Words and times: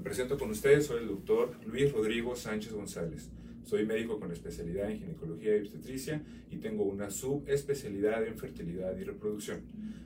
Me 0.00 0.04
presento 0.04 0.38
con 0.38 0.50
ustedes, 0.50 0.86
soy 0.86 1.02
el 1.02 1.08
doctor 1.08 1.54
Luis 1.66 1.92
Rodrigo 1.92 2.34
Sánchez 2.34 2.72
González. 2.72 3.28
Soy 3.64 3.84
médico 3.84 4.18
con 4.18 4.32
especialidad 4.32 4.90
en 4.90 4.98
ginecología 4.98 5.58
y 5.58 5.60
obstetricia 5.60 6.22
y 6.50 6.56
tengo 6.56 6.84
una 6.84 7.10
subespecialidad 7.10 8.26
en 8.26 8.38
fertilidad 8.38 8.96
y 8.96 9.04
reproducción. 9.04 9.60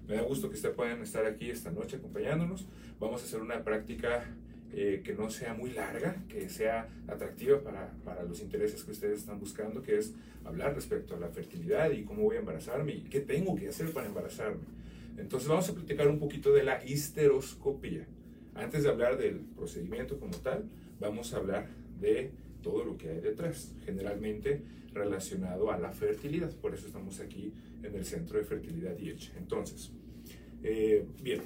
Me 0.09 0.17
da 0.17 0.23
gusto 0.23 0.49
que 0.49 0.57
ustedes 0.57 0.75
puedan 0.75 1.01
estar 1.01 1.25
aquí 1.27 1.49
esta 1.49 1.71
noche 1.71 1.99
acompañándonos. 1.99 2.67
Vamos 2.99 3.23
a 3.23 3.25
hacer 3.25 3.41
una 3.41 3.63
práctica 3.63 4.35
eh, 4.73 5.01
que 5.05 5.15
no 5.15 5.31
sea 5.31 5.55
muy 5.55 5.71
larga, 5.71 6.25
que 6.29 6.49
sea 6.49 6.89
atractiva 7.07 7.61
para, 7.61 7.93
para, 8.05 8.25
los 8.25 8.41
intereses 8.41 8.83
que 8.83 8.91
ustedes 8.91 9.21
están 9.21 9.39
buscando, 9.39 9.81
que 9.81 9.97
es 9.97 10.13
hablar 10.45 10.75
respecto 10.75 11.15
a 11.15 11.21
la 11.21 11.29
fertilidad 11.29 11.93
y 11.93 12.03
cómo 12.03 12.25
voy 12.25 12.35
a 12.35 12.41
embarazarme 12.41 12.95
y 12.95 13.03
qué 13.03 13.21
tengo 13.21 13.55
que 13.55 13.69
hacer 13.69 13.93
para 13.93 14.09
embarazarme. 14.09 14.65
Entonces 15.19 15.49
vamos 15.49 15.69
a 15.69 15.73
platicar 15.73 16.09
un 16.09 16.19
poquito 16.19 16.53
de 16.53 16.65
la 16.65 16.85
histeroscopía. 16.85 18.09
Antes 18.55 18.85
de 18.85 18.89
hablar 18.89 19.19
del 19.19 19.41
procedimiento 19.41 20.19
como 20.19 20.37
tal, 20.39 20.69
vamos 21.01 21.35
a 21.35 21.39
hablar 21.39 21.69
de 22.01 22.33
todo 22.63 22.85
lo 22.85 22.97
que 22.97 23.11
hay 23.11 23.21
detrás, 23.21 23.75
generalmente 23.85 24.63
relacionado 24.93 25.71
a 25.71 25.79
la 25.79 25.93
fertilidad. 25.93 26.55
Por 26.57 26.75
eso 26.75 26.87
estamos 26.87 27.21
aquí 27.21 27.53
en 27.83 27.95
el 27.95 28.05
Centro 28.05 28.39
de 28.39 28.45
Fertilidad 28.45 28.97
y 28.99 29.11
Eche. 29.11 29.33
Entonces, 29.37 29.91
eh, 30.63 31.07
bien, 31.23 31.43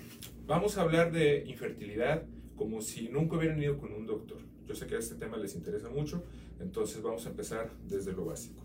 vamos 0.47 0.77
a 0.77 0.83
hablar 0.83 1.11
de 1.11 1.45
infertilidad 1.47 2.23
como 2.57 2.83
si 2.83 3.09
nunca 3.09 3.37
hubieran 3.37 3.63
ido 3.63 3.79
con 3.79 3.93
un 3.93 4.07
doctor. 4.07 4.39
Yo 4.67 4.75
sé 4.75 4.87
que 4.87 4.97
este 4.97 5.15
tema 5.15 5.39
les 5.39 5.55
interesa 5.55 5.89
mucho, 5.89 6.23
entonces 6.61 7.01
vamos 7.03 7.27
a 7.27 7.31
empezar 7.31 7.71
desde 7.89 8.13
lo 8.13 8.27
básico. 8.27 8.63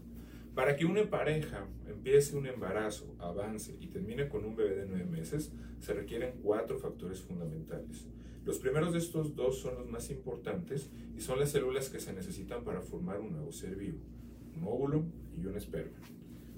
Para 0.54 0.76
que 0.76 0.86
una 0.86 1.10
pareja 1.10 1.66
empiece 1.88 2.36
un 2.36 2.46
embarazo, 2.46 3.16
avance 3.20 3.76
y 3.80 3.88
termine 3.88 4.28
con 4.28 4.46
un 4.46 4.56
bebé 4.56 4.76
de 4.76 4.86
nueve 4.86 5.06
meses, 5.06 5.52
se 5.80 5.94
requieren 5.94 6.36
cuatro 6.44 6.78
factores 6.78 7.22
fundamentales. 7.22 8.06
Los 8.46 8.60
primeros 8.60 8.92
de 8.92 9.00
estos 9.00 9.36
dos 9.36 9.60
son 9.60 9.76
los 9.76 9.90
más 9.90 10.10
importantes 10.10 10.90
y 11.16 11.22
son 11.22 11.40
las 11.40 11.52
células 11.52 11.90
que 11.90 12.02
se 12.02 12.12
necesitan 12.12 12.66
para 12.66 12.82
formar 12.82 13.22
un 13.22 13.32
nuevo 13.32 13.54
ser 13.54 13.76
vivo, 13.78 14.00
un 14.58 14.64
óvulo 14.68 15.06
y 15.34 15.46
un 15.46 15.56
esperma. 15.56 15.98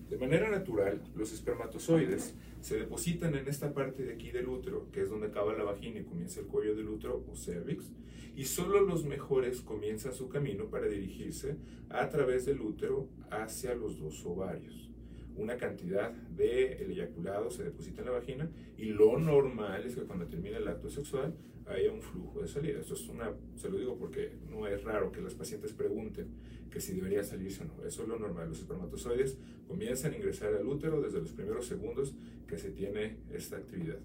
De 0.10 0.18
manera 0.18 0.50
natural, 0.50 1.04
los 1.16 1.32
espermatozoides 1.32 2.36
se 2.62 2.78
depositan 2.78 3.36
en 3.36 3.48
esta 3.48 3.72
parte 3.72 4.04
de 4.04 4.14
aquí 4.14 4.32
del 4.32 4.48
útero, 4.48 4.90
que 4.92 5.02
es 5.02 5.10
donde 5.10 5.28
acaba 5.28 5.54
la 5.54 5.64
vagina 5.64 6.00
y 6.00 6.06
comienza 6.06 6.40
el 6.40 6.48
cuello 6.48 6.76
del 6.76 6.90
útero 6.90 7.24
o 7.32 7.36
cervix, 7.36 7.92
y 8.36 8.46
solo 8.46 8.82
los 8.82 9.06
mejores 9.06 9.62
comienzan 9.62 10.14
su 10.14 10.28
camino 10.28 10.66
para 10.66 10.88
dirigirse 10.88 11.58
a 11.90 12.10
través 12.10 12.46
del 12.46 12.62
útero 12.62 13.10
hacia 13.30 13.76
los 13.76 14.00
dos 14.00 14.26
ovarios. 14.26 14.92
Una 15.36 15.58
cantidad 15.58 16.12
de 16.12 16.74
el 16.74 16.92
eyaculado 16.92 17.52
se 17.52 17.64
deposita 17.64 18.02
en 18.02 18.06
la 18.08 18.14
vagina 18.14 18.50
y 18.78 18.86
lo 18.86 19.20
normal 19.20 19.86
es 19.86 19.96
que 19.96 20.04
cuando 20.04 20.28
termina 20.28 20.58
el 20.58 20.68
acto 20.68 20.90
sexual 20.90 21.36
haya 21.68 21.92
un 21.92 22.02
flujo 22.02 22.42
de 22.42 22.48
salida. 22.48 22.80
Esto 22.80 22.94
es 22.94 23.08
una, 23.10 23.34
se 23.56 23.70
lo 23.70 23.78
digo 23.78 23.98
porque 23.98 24.34
no 24.50 24.68
es 24.68 24.84
raro 24.84 25.12
que 25.12 25.22
las 25.22 25.34
pacientes 25.34 25.74
pregunten 25.74 26.28
que 26.70 26.80
si 26.80 26.94
debería 26.94 27.24
salirse 27.24 27.64
o 27.64 27.68
no. 27.68 27.86
Eso 27.86 28.04
es 28.04 28.08
lo 28.08 28.20
normal. 28.20 28.50
Los 28.50 28.60
espermatozoides 28.60 29.38
comienzan 29.68 30.14
a 30.14 30.18
ingresar 30.18 30.54
al 30.54 30.68
útero 30.68 31.02
desde 31.02 31.20
los 31.20 31.32
primeros 31.32 31.66
segundos 31.66 32.14
que 32.48 32.58
se 32.58 32.72
tiene 32.72 33.18
esta 33.32 33.58
actividad. 33.58 34.00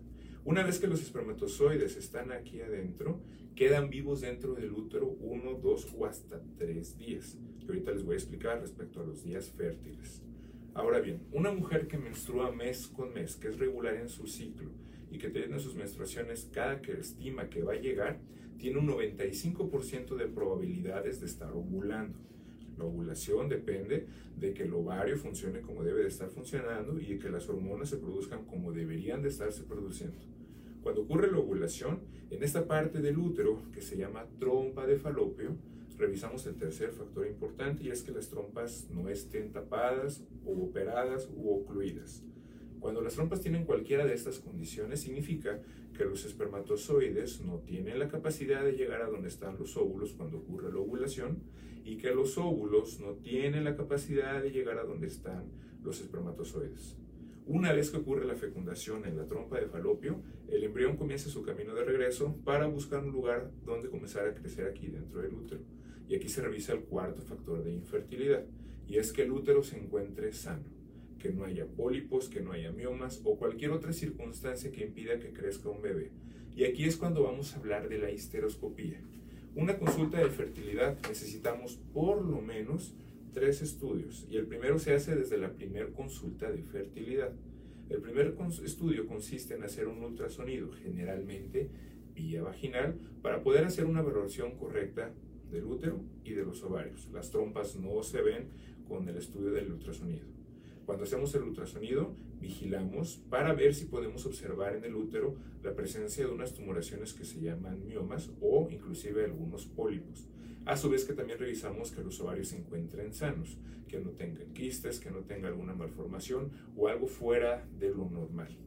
Una 0.44 0.62
vez 0.62 0.78
que 0.78 0.86
los 0.86 1.02
espermatozoides 1.02 1.96
están 1.96 2.32
aquí 2.32 2.62
adentro, 2.62 3.20
quedan 3.54 3.90
vivos 3.90 4.22
dentro 4.22 4.54
del 4.54 4.72
útero 4.72 5.06
uno, 5.06 5.54
dos 5.54 5.86
o 5.96 6.06
hasta 6.06 6.40
tres 6.56 6.96
días. 6.96 7.36
Y 7.60 7.66
ahorita 7.66 7.92
les 7.92 8.04
voy 8.04 8.14
a 8.14 8.18
explicar 8.18 8.60
respecto 8.60 9.02
a 9.02 9.04
los 9.04 9.22
días 9.22 9.50
fértiles. 9.50 10.22
Ahora 10.72 11.00
bien, 11.00 11.26
una 11.32 11.52
mujer 11.52 11.88
que 11.88 11.98
menstrua 11.98 12.52
mes 12.52 12.86
con 12.86 13.12
mes, 13.12 13.36
que 13.36 13.48
es 13.48 13.58
regular 13.58 13.96
en 13.96 14.08
su 14.08 14.26
ciclo 14.26 14.70
y 15.10 15.18
que 15.18 15.30
tiene 15.30 15.58
sus 15.58 15.74
menstruaciones 15.74 16.48
cada 16.52 16.80
que 16.80 16.92
estima 16.92 17.48
que 17.48 17.62
va 17.62 17.74
a 17.74 17.80
llegar, 17.80 18.20
tiene 18.58 18.78
un 18.78 18.88
95% 18.88 20.16
de 20.16 20.26
probabilidades 20.26 21.20
de 21.20 21.26
estar 21.26 21.50
ovulando. 21.52 22.18
La 22.78 22.84
ovulación 22.84 23.48
depende 23.48 24.06
de 24.38 24.54
que 24.54 24.62
el 24.62 24.72
ovario 24.72 25.16
funcione 25.18 25.60
como 25.60 25.82
debe 25.82 26.02
de 26.02 26.08
estar 26.08 26.28
funcionando 26.30 26.98
y 27.00 27.06
de 27.06 27.18
que 27.18 27.30
las 27.30 27.48
hormonas 27.48 27.90
se 27.90 27.98
produzcan 27.98 28.44
como 28.46 28.72
deberían 28.72 29.22
de 29.22 29.28
estarse 29.28 29.64
produciendo. 29.64 30.18
Cuando 30.82 31.02
ocurre 31.02 31.30
la 31.30 31.38
ovulación, 31.38 32.00
en 32.30 32.42
esta 32.42 32.66
parte 32.66 33.00
del 33.00 33.18
útero, 33.18 33.62
que 33.72 33.82
se 33.82 33.96
llama 33.96 34.26
trompa 34.38 34.86
de 34.86 34.96
falopio, 34.96 35.56
revisamos 35.98 36.46
el 36.46 36.56
tercer 36.56 36.92
factor 36.92 37.26
importante 37.26 37.84
y 37.84 37.90
es 37.90 38.02
que 38.02 38.12
las 38.12 38.28
trompas 38.28 38.88
no 38.90 39.10
estén 39.10 39.52
tapadas 39.52 40.22
o 40.46 40.52
operadas 40.52 41.28
u 41.34 41.50
ocluidas. 41.50 42.24
Cuando 42.80 43.02
las 43.02 43.14
trompas 43.14 43.42
tienen 43.42 43.66
cualquiera 43.66 44.06
de 44.06 44.14
estas 44.14 44.38
condiciones, 44.38 45.00
significa 45.00 45.60
que 45.96 46.06
los 46.06 46.24
espermatozoides 46.24 47.42
no 47.42 47.58
tienen 47.58 47.98
la 47.98 48.08
capacidad 48.08 48.64
de 48.64 48.72
llegar 48.72 49.02
a 49.02 49.10
donde 49.10 49.28
están 49.28 49.58
los 49.58 49.76
óvulos 49.76 50.14
cuando 50.14 50.38
ocurre 50.38 50.72
la 50.72 50.78
ovulación 50.78 51.42
y 51.84 51.98
que 51.98 52.14
los 52.14 52.38
óvulos 52.38 52.98
no 52.98 53.16
tienen 53.16 53.64
la 53.64 53.76
capacidad 53.76 54.42
de 54.42 54.50
llegar 54.50 54.78
a 54.78 54.84
donde 54.84 55.08
están 55.08 55.44
los 55.82 56.00
espermatozoides. 56.00 56.96
Una 57.46 57.72
vez 57.74 57.90
que 57.90 57.98
ocurre 57.98 58.24
la 58.24 58.34
fecundación 58.34 59.04
en 59.04 59.18
la 59.18 59.26
trompa 59.26 59.60
de 59.60 59.66
falopio, 59.66 60.22
el 60.48 60.64
embrión 60.64 60.96
comienza 60.96 61.28
su 61.28 61.42
camino 61.42 61.74
de 61.74 61.84
regreso 61.84 62.36
para 62.44 62.66
buscar 62.66 63.04
un 63.04 63.12
lugar 63.12 63.50
donde 63.64 63.90
comenzar 63.90 64.26
a 64.26 64.34
crecer 64.34 64.66
aquí 64.66 64.88
dentro 64.88 65.20
del 65.20 65.34
útero. 65.34 65.60
Y 66.08 66.14
aquí 66.14 66.30
se 66.30 66.40
revisa 66.40 66.72
el 66.72 66.84
cuarto 66.84 67.20
factor 67.20 67.62
de 67.62 67.72
infertilidad, 67.72 68.46
y 68.86 68.96
es 68.96 69.12
que 69.12 69.22
el 69.22 69.32
útero 69.32 69.62
se 69.62 69.78
encuentre 69.78 70.32
sano 70.32 70.79
que 71.20 71.30
no 71.30 71.44
haya 71.44 71.66
pólipos, 71.66 72.28
que 72.28 72.40
no 72.40 72.52
haya 72.52 72.72
miomas 72.72 73.20
o 73.24 73.36
cualquier 73.36 73.70
otra 73.70 73.92
circunstancia 73.92 74.72
que 74.72 74.84
impida 74.84 75.20
que 75.20 75.32
crezca 75.32 75.68
un 75.68 75.82
bebé. 75.82 76.10
Y 76.56 76.64
aquí 76.64 76.84
es 76.84 76.96
cuando 76.96 77.22
vamos 77.22 77.54
a 77.54 77.58
hablar 77.58 77.88
de 77.88 77.98
la 77.98 78.10
histeroscopía. 78.10 79.00
Una 79.54 79.78
consulta 79.78 80.18
de 80.18 80.30
fertilidad 80.30 80.98
necesitamos 81.08 81.78
por 81.92 82.24
lo 82.24 82.40
menos 82.40 82.94
tres 83.32 83.62
estudios 83.62 84.26
y 84.28 84.36
el 84.36 84.46
primero 84.46 84.78
se 84.78 84.94
hace 84.94 85.14
desde 85.14 85.38
la 85.38 85.52
primera 85.52 85.86
consulta 85.88 86.50
de 86.50 86.62
fertilidad. 86.62 87.32
El 87.88 88.00
primer 88.00 88.36
estudio 88.64 89.06
consiste 89.06 89.54
en 89.54 89.64
hacer 89.64 89.88
un 89.88 90.02
ultrasonido, 90.02 90.72
generalmente 90.72 91.68
vía 92.14 92.42
vaginal, 92.42 92.96
para 93.22 93.42
poder 93.42 93.64
hacer 93.64 93.84
una 93.84 94.00
evaluación 94.00 94.56
correcta 94.56 95.12
del 95.50 95.64
útero 95.64 96.00
y 96.24 96.32
de 96.32 96.44
los 96.44 96.62
ovarios. 96.62 97.08
Las 97.12 97.30
trompas 97.30 97.76
no 97.76 98.02
se 98.02 98.22
ven 98.22 98.48
con 98.88 99.08
el 99.08 99.16
estudio 99.16 99.50
del 99.50 99.72
ultrasonido. 99.72 100.39
Cuando 100.90 101.04
hacemos 101.04 101.32
el 101.36 101.44
ultrasonido, 101.44 102.16
vigilamos 102.40 103.22
para 103.30 103.54
ver 103.54 103.74
si 103.74 103.84
podemos 103.84 104.26
observar 104.26 104.74
en 104.74 104.84
el 104.84 104.96
útero 104.96 105.36
la 105.62 105.72
presencia 105.72 106.26
de 106.26 106.32
unas 106.32 106.52
tumoraciones 106.52 107.14
que 107.14 107.24
se 107.24 107.40
llaman 107.40 107.86
miomas 107.86 108.32
o 108.40 108.66
inclusive 108.72 109.24
algunos 109.24 109.66
pólipos. 109.66 110.26
A 110.64 110.76
su 110.76 110.90
vez 110.90 111.04
que 111.04 111.12
también 111.12 111.38
revisamos 111.38 111.92
que 111.92 112.02
los 112.02 112.18
ovarios 112.18 112.48
se 112.48 112.58
encuentren 112.58 113.14
sanos, 113.14 113.56
que 113.86 114.00
no 114.00 114.10
tengan 114.10 114.52
quistes, 114.52 114.98
que 114.98 115.12
no 115.12 115.18
tengan 115.18 115.52
alguna 115.52 115.74
malformación 115.74 116.50
o 116.76 116.88
algo 116.88 117.06
fuera 117.06 117.64
de 117.78 117.90
lo 117.90 118.10
normal. 118.10 118.58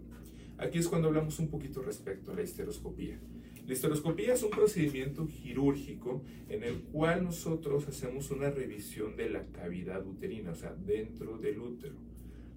Aquí 0.57 0.77
es 0.77 0.87
cuando 0.87 1.09
hablamos 1.09 1.39
un 1.39 1.49
poquito 1.49 1.81
respecto 1.81 2.31
a 2.31 2.35
la 2.35 2.43
histeroscopía. 2.43 3.19
La 3.67 3.73
histeroscopía 3.73 4.33
es 4.33 4.43
un 4.43 4.49
procedimiento 4.49 5.27
quirúrgico 5.27 6.23
en 6.47 6.63
el 6.63 6.83
cual 6.83 7.25
nosotros 7.25 7.85
hacemos 7.89 8.31
una 8.31 8.49
revisión 8.49 9.17
de 9.17 9.29
la 9.29 9.45
cavidad 9.47 10.07
uterina, 10.07 10.51
o 10.51 10.55
sea, 10.55 10.73
dentro 10.73 11.37
del 11.37 11.59
útero. 11.59 12.12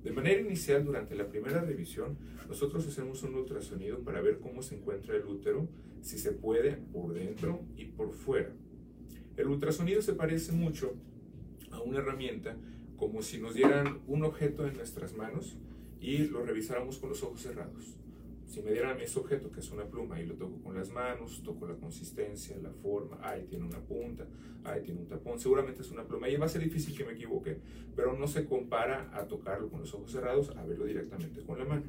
De 0.07 0.13
manera 0.13 0.41
inicial, 0.41 0.85
durante 0.85 1.17
la 1.17 1.27
primera 1.27 1.61
revisión, 1.63 2.17
nosotros 2.49 2.87
hacemos 2.87 3.25
un 3.25 3.35
ultrasonido 3.35 4.05
para 4.05 4.21
ver 4.21 4.39
cómo 4.39 4.63
se 4.63 4.77
encuentra 4.77 5.17
el 5.17 5.27
útero, 5.27 5.67
si 6.01 6.17
se 6.17 6.31
puede, 6.31 6.77
por 6.93 7.13
dentro 7.13 7.65
y 7.77 7.87
por 7.87 8.13
fuera. 8.13 8.53
El 9.37 9.49
ultrasonido 9.49 10.01
se 10.03 10.13
parece 10.13 10.53
mucho 10.53 10.95
a 11.73 11.81
una 11.81 11.99
herramienta 11.99 12.57
como 12.97 13.21
si 13.21 13.39
nos 13.39 13.55
dieran 13.55 13.99
un 14.07 14.23
objeto 14.23 14.65
en 14.65 14.77
nuestras 14.77 15.13
manos 15.17 15.57
y 16.01 16.19
lo 16.19 16.45
revisáramos 16.45 16.99
con 16.99 17.09
los 17.09 17.25
ojos 17.25 17.43
cerrados. 17.43 17.97
Si 18.47 18.63
me 18.63 18.71
dieran 18.71 19.01
ese 19.01 19.19
objeto, 19.19 19.51
que 19.51 19.61
es 19.61 19.71
una 19.71 19.85
pluma, 19.85 20.21
y 20.21 20.27
lo 20.27 20.35
toco 20.35 20.63
con 20.63 20.75
las 20.77 20.91
manos, 20.91 21.43
toco 21.43 21.67
la 21.67 21.75
consistencia, 21.75 22.57
la 22.63 22.71
forma, 22.71 23.19
ahí 23.23 23.45
tiene 23.45 23.65
una 23.65 23.81
punta, 23.81 24.27
ahí 24.65 24.83
tiene 24.83 25.01
un 25.01 25.09
tapón, 25.09 25.39
seguramente 25.39 25.83
es 25.83 25.91
una 25.91 26.05
pluma. 26.05 26.29
Y 26.29 26.37
va 26.37 26.47
a 26.47 26.49
ser 26.49 26.63
difícil 26.63 26.97
que 26.97 27.05
me 27.05 27.13
equivoque, 27.13 27.59
pero 27.97 28.17
no 28.17 28.29
se 28.29 28.47
compara 28.47 29.11
a 29.13 29.27
tocarlo 29.27 29.69
con 29.69 29.81
los 29.81 29.93
ojos 29.95 30.13
cerrados 30.13 30.51
a 30.57 30.65
verlo 30.65 30.85
directamente 30.87 31.43
con 31.43 31.59
la 31.59 31.65
mano. 31.65 31.83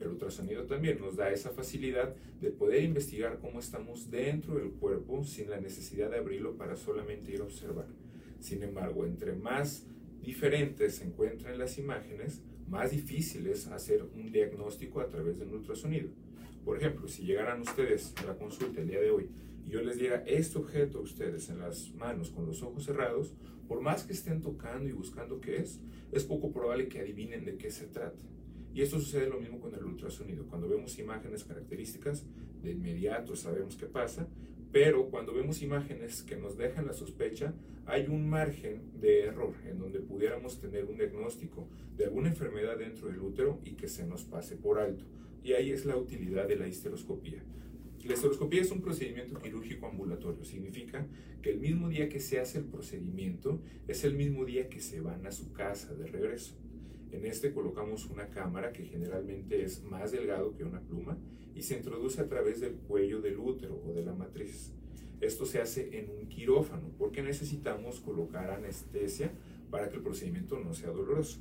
El 0.00 0.08
ultrasonido 0.08 0.64
también 0.64 0.98
nos 0.98 1.16
da 1.16 1.30
esa 1.30 1.50
facilidad 1.50 2.14
de 2.40 2.50
poder 2.50 2.82
investigar 2.82 3.38
cómo 3.38 3.60
estamos 3.60 4.10
dentro 4.10 4.54
del 4.56 4.70
cuerpo 4.70 5.22
sin 5.24 5.50
la 5.50 5.60
necesidad 5.60 6.10
de 6.10 6.16
abrirlo 6.16 6.56
para 6.56 6.76
solamente 6.76 7.32
ir 7.32 7.42
a 7.42 7.44
observar. 7.44 7.86
Sin 8.40 8.62
embargo, 8.62 9.04
entre 9.04 9.34
más 9.34 9.86
diferentes 10.22 10.96
se 10.96 11.04
encuentren 11.04 11.58
las 11.58 11.76
imágenes, 11.76 12.40
más 12.70 12.92
difícil 12.92 13.46
es 13.48 13.66
hacer 13.66 14.04
un 14.14 14.30
diagnóstico 14.30 15.00
a 15.00 15.08
través 15.08 15.38
de 15.38 15.44
un 15.44 15.54
ultrasonido. 15.54 16.08
Por 16.64 16.78
ejemplo, 16.78 17.08
si 17.08 17.24
llegaran 17.24 17.60
ustedes 17.60 18.14
a 18.16 18.26
la 18.26 18.36
consulta 18.36 18.80
el 18.80 18.88
día 18.88 19.00
de 19.00 19.10
hoy 19.10 19.28
y 19.66 19.70
yo 19.70 19.82
les 19.82 19.98
diera 19.98 20.22
este 20.26 20.58
objeto 20.58 20.98
a 20.98 21.02
ustedes 21.02 21.50
en 21.50 21.58
las 21.58 21.92
manos 21.94 22.30
con 22.30 22.46
los 22.46 22.62
ojos 22.62 22.84
cerrados, 22.84 23.34
por 23.66 23.80
más 23.80 24.04
que 24.04 24.12
estén 24.12 24.40
tocando 24.40 24.88
y 24.88 24.92
buscando 24.92 25.40
qué 25.40 25.56
es, 25.56 25.80
es 26.12 26.24
poco 26.24 26.52
probable 26.52 26.88
que 26.88 27.00
adivinen 27.00 27.44
de 27.44 27.56
qué 27.56 27.70
se 27.70 27.86
trata. 27.86 28.24
Y 28.72 28.82
esto 28.82 29.00
sucede 29.00 29.28
lo 29.28 29.40
mismo 29.40 29.58
con 29.58 29.74
el 29.74 29.84
ultrasonido. 29.84 30.46
Cuando 30.46 30.68
vemos 30.68 30.96
imágenes 30.98 31.44
características, 31.44 32.24
de 32.62 32.70
inmediato 32.70 33.34
sabemos 33.34 33.76
qué 33.76 33.86
pasa, 33.86 34.28
pero 34.72 35.10
cuando 35.10 35.34
vemos 35.34 35.62
imágenes 35.62 36.22
que 36.22 36.36
nos 36.36 36.56
dejan 36.56 36.86
la 36.86 36.92
sospecha, 36.92 37.54
hay 37.86 38.06
un 38.06 38.28
margen 38.28 39.00
de 39.00 39.24
error 39.24 39.54
en 39.66 39.78
donde 39.78 40.00
pudiéramos 40.00 40.60
tener 40.60 40.84
un 40.84 40.96
diagnóstico 40.96 41.68
de 41.96 42.04
alguna 42.04 42.28
enfermedad 42.28 42.78
dentro 42.78 43.08
del 43.08 43.20
útero 43.20 43.60
y 43.64 43.72
que 43.72 43.88
se 43.88 44.06
nos 44.06 44.24
pase 44.24 44.56
por 44.56 44.78
alto. 44.78 45.04
Y 45.42 45.54
ahí 45.54 45.72
es 45.72 45.84
la 45.86 45.96
utilidad 45.96 46.46
de 46.46 46.56
la 46.56 46.68
histeroscopía. 46.68 47.42
La 48.04 48.14
histeroscopía 48.14 48.62
es 48.62 48.70
un 48.70 48.80
procedimiento 48.80 49.38
quirúrgico 49.40 49.86
ambulatorio. 49.86 50.44
Significa 50.44 51.06
que 51.42 51.50
el 51.50 51.58
mismo 51.58 51.88
día 51.88 52.08
que 52.08 52.20
se 52.20 52.40
hace 52.40 52.58
el 52.58 52.64
procedimiento 52.64 53.60
es 53.88 54.04
el 54.04 54.14
mismo 54.14 54.44
día 54.44 54.68
que 54.68 54.80
se 54.80 55.00
van 55.00 55.26
a 55.26 55.32
su 55.32 55.52
casa 55.52 55.94
de 55.94 56.06
regreso. 56.06 56.54
En 57.12 57.26
este 57.26 57.52
colocamos 57.52 58.06
una 58.06 58.28
cámara 58.28 58.72
que 58.72 58.84
generalmente 58.84 59.62
es 59.64 59.82
más 59.82 60.12
delgado 60.12 60.54
que 60.54 60.64
una 60.64 60.80
pluma 60.80 61.18
y 61.54 61.62
se 61.62 61.76
introduce 61.76 62.20
a 62.20 62.28
través 62.28 62.60
del 62.60 62.74
cuello 62.74 63.20
del 63.20 63.38
útero 63.38 63.82
o 63.84 63.92
de 63.92 64.04
la 64.04 64.14
matriz. 64.14 64.72
Esto 65.20 65.44
se 65.44 65.60
hace 65.60 65.98
en 65.98 66.08
un 66.08 66.28
quirófano 66.28 66.92
porque 66.96 67.22
necesitamos 67.22 68.00
colocar 68.00 68.50
anestesia 68.50 69.32
para 69.70 69.88
que 69.88 69.96
el 69.96 70.02
procedimiento 70.02 70.58
no 70.58 70.72
sea 70.72 70.90
doloroso. 70.90 71.40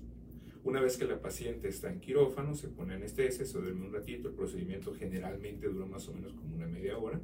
Una 0.63 0.81
vez 0.81 0.97
que 0.97 1.05
la 1.05 1.21
paciente 1.21 1.69
está 1.69 1.91
en 1.91 2.01
quirófano, 2.01 2.53
se 2.55 2.67
pone 2.67 2.95
anestesia, 2.95 3.45
se 3.45 3.57
duerme 3.57 3.85
un 3.85 3.93
ratito, 3.93 4.27
el 4.27 4.33
procedimiento 4.33 4.93
generalmente 4.93 5.69
dura 5.69 5.85
más 5.85 6.07
o 6.09 6.13
menos 6.13 6.33
como 6.33 6.55
una 6.55 6.67
media 6.67 6.97
hora. 6.97 7.21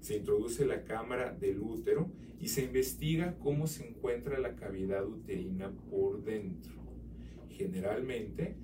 Se 0.00 0.16
introduce 0.16 0.66
la 0.66 0.84
cámara 0.84 1.32
del 1.32 1.60
útero 1.60 2.10
y 2.38 2.48
se 2.48 2.64
investiga 2.64 3.38
cómo 3.38 3.66
se 3.66 3.88
encuentra 3.88 4.38
la 4.38 4.56
cavidad 4.56 5.06
uterina 5.06 5.72
por 5.88 6.22
dentro. 6.22 6.85
Generalmente 7.56 8.54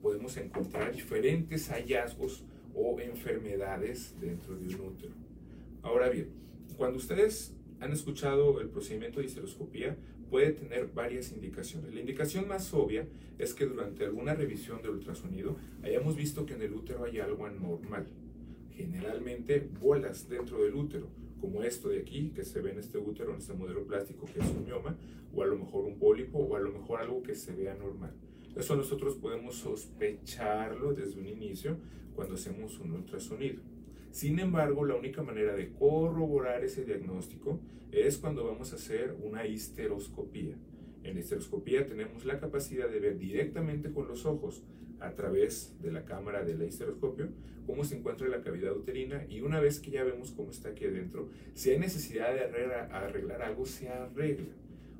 podemos 0.00 0.36
encontrar 0.36 0.94
diferentes 0.94 1.68
hallazgos 1.68 2.44
o 2.74 3.00
enfermedades 3.00 4.14
dentro 4.20 4.54
de 4.54 4.72
un 4.72 4.80
útero. 4.82 5.12
Ahora 5.82 6.08
bien, 6.08 6.28
cuando 6.76 6.98
ustedes 6.98 7.54
han 7.80 7.92
escuchado 7.92 8.60
el 8.60 8.68
procedimiento 8.68 9.18
de 9.18 9.26
histeroscopía, 9.26 9.96
puede 10.30 10.52
tener 10.52 10.86
varias 10.94 11.32
indicaciones. 11.32 11.92
La 11.92 12.00
indicación 12.00 12.46
más 12.46 12.72
obvia 12.72 13.08
es 13.38 13.52
que 13.52 13.66
durante 13.66 14.04
alguna 14.04 14.34
revisión 14.34 14.80
del 14.80 14.92
ultrasonido 14.92 15.56
hayamos 15.82 16.14
visto 16.16 16.46
que 16.46 16.54
en 16.54 16.62
el 16.62 16.72
útero 16.72 17.04
hay 17.04 17.18
algo 17.18 17.46
anormal. 17.46 18.06
Generalmente 18.70 19.68
bolas 19.80 20.28
dentro 20.28 20.62
del 20.62 20.74
útero, 20.74 21.08
como 21.40 21.64
esto 21.64 21.88
de 21.88 21.98
aquí, 21.98 22.30
que 22.34 22.44
se 22.44 22.60
ve 22.60 22.70
en 22.70 22.78
este 22.78 22.98
útero, 22.98 23.32
en 23.32 23.38
este 23.38 23.54
modelo 23.54 23.84
plástico 23.84 24.26
que 24.26 24.38
es 24.38 24.46
un 24.46 24.64
mioma, 24.64 24.96
o 25.34 25.42
a 25.42 25.46
lo 25.46 25.56
mejor 25.56 25.84
un 25.84 25.98
pólipo, 25.98 26.38
o 26.38 26.56
a 26.56 26.60
lo 26.60 26.70
mejor 26.70 27.00
algo 27.00 27.22
que 27.22 27.34
se 27.34 27.52
ve 27.52 27.68
anormal. 27.68 28.14
Eso 28.56 28.74
nosotros 28.74 29.16
podemos 29.16 29.56
sospecharlo 29.56 30.94
desde 30.94 31.20
un 31.20 31.26
inicio 31.26 31.76
cuando 32.14 32.34
hacemos 32.34 32.78
un 32.80 32.92
ultrasonido. 32.92 33.60
Sin 34.10 34.38
embargo, 34.40 34.84
la 34.84 34.94
única 34.94 35.22
manera 35.22 35.54
de 35.54 35.72
corroborar 35.72 36.64
ese 36.64 36.84
diagnóstico 36.84 37.60
es 37.92 38.16
cuando 38.16 38.46
vamos 38.46 38.72
a 38.72 38.76
hacer 38.76 39.14
una 39.22 39.46
histeroscopía. 39.46 40.56
En 41.04 41.18
histeroscopía 41.18 41.86
tenemos 41.86 42.24
la 42.24 42.40
capacidad 42.40 42.88
de 42.88 42.98
ver 42.98 43.18
directamente 43.18 43.92
con 43.92 44.08
los 44.08 44.24
ojos 44.24 44.62
a 45.00 45.12
través 45.12 45.76
de 45.82 45.92
la 45.92 46.04
cámara 46.04 46.42
de 46.42 46.56
la 46.56 46.64
histeroscopio 46.64 47.28
cómo 47.66 47.84
se 47.84 47.96
encuentra 47.96 48.28
la 48.28 48.42
cavidad 48.42 48.74
uterina 48.74 49.26
y 49.28 49.40
una 49.40 49.60
vez 49.60 49.80
que 49.80 49.90
ya 49.90 50.04
vemos 50.04 50.30
cómo 50.30 50.50
está 50.50 50.70
aquí 50.70 50.86
adentro, 50.86 51.28
si 51.54 51.70
hay 51.70 51.78
necesidad 51.78 52.32
de 52.32 52.42
arreglar 52.42 53.42
algo, 53.42 53.66
se 53.66 53.88
arregla. 53.88 54.54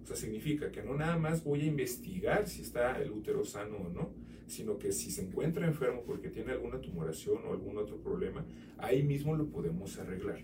O 0.07 0.09
sea, 0.09 0.15
significa 0.17 0.71
que 0.71 0.85
no 0.85 0.95
nada 0.95 1.19
más 1.19 1.43
voy 1.43 1.63
a 1.63 1.67
investigar 1.67 2.47
si 2.47 2.63
está 2.63 3.03
el 3.03 3.11
útero 3.11 3.45
sano 3.45 3.79
o 3.79 3.89
no, 3.89 4.13
sino 4.47 4.79
que 4.79 4.93
si 4.93 5.11
se 5.11 5.23
encuentra 5.23 5.67
enfermo 5.67 6.05
porque 6.07 6.29
tiene 6.29 6.53
alguna 6.53 6.81
tumoración 6.81 7.39
o 7.45 7.51
algún 7.51 7.77
otro 7.77 7.97
problema, 7.97 8.47
ahí 8.79 9.03
mismo 9.03 9.35
lo 9.35 9.49
podemos 9.49 9.99
arreglar. 9.99 10.39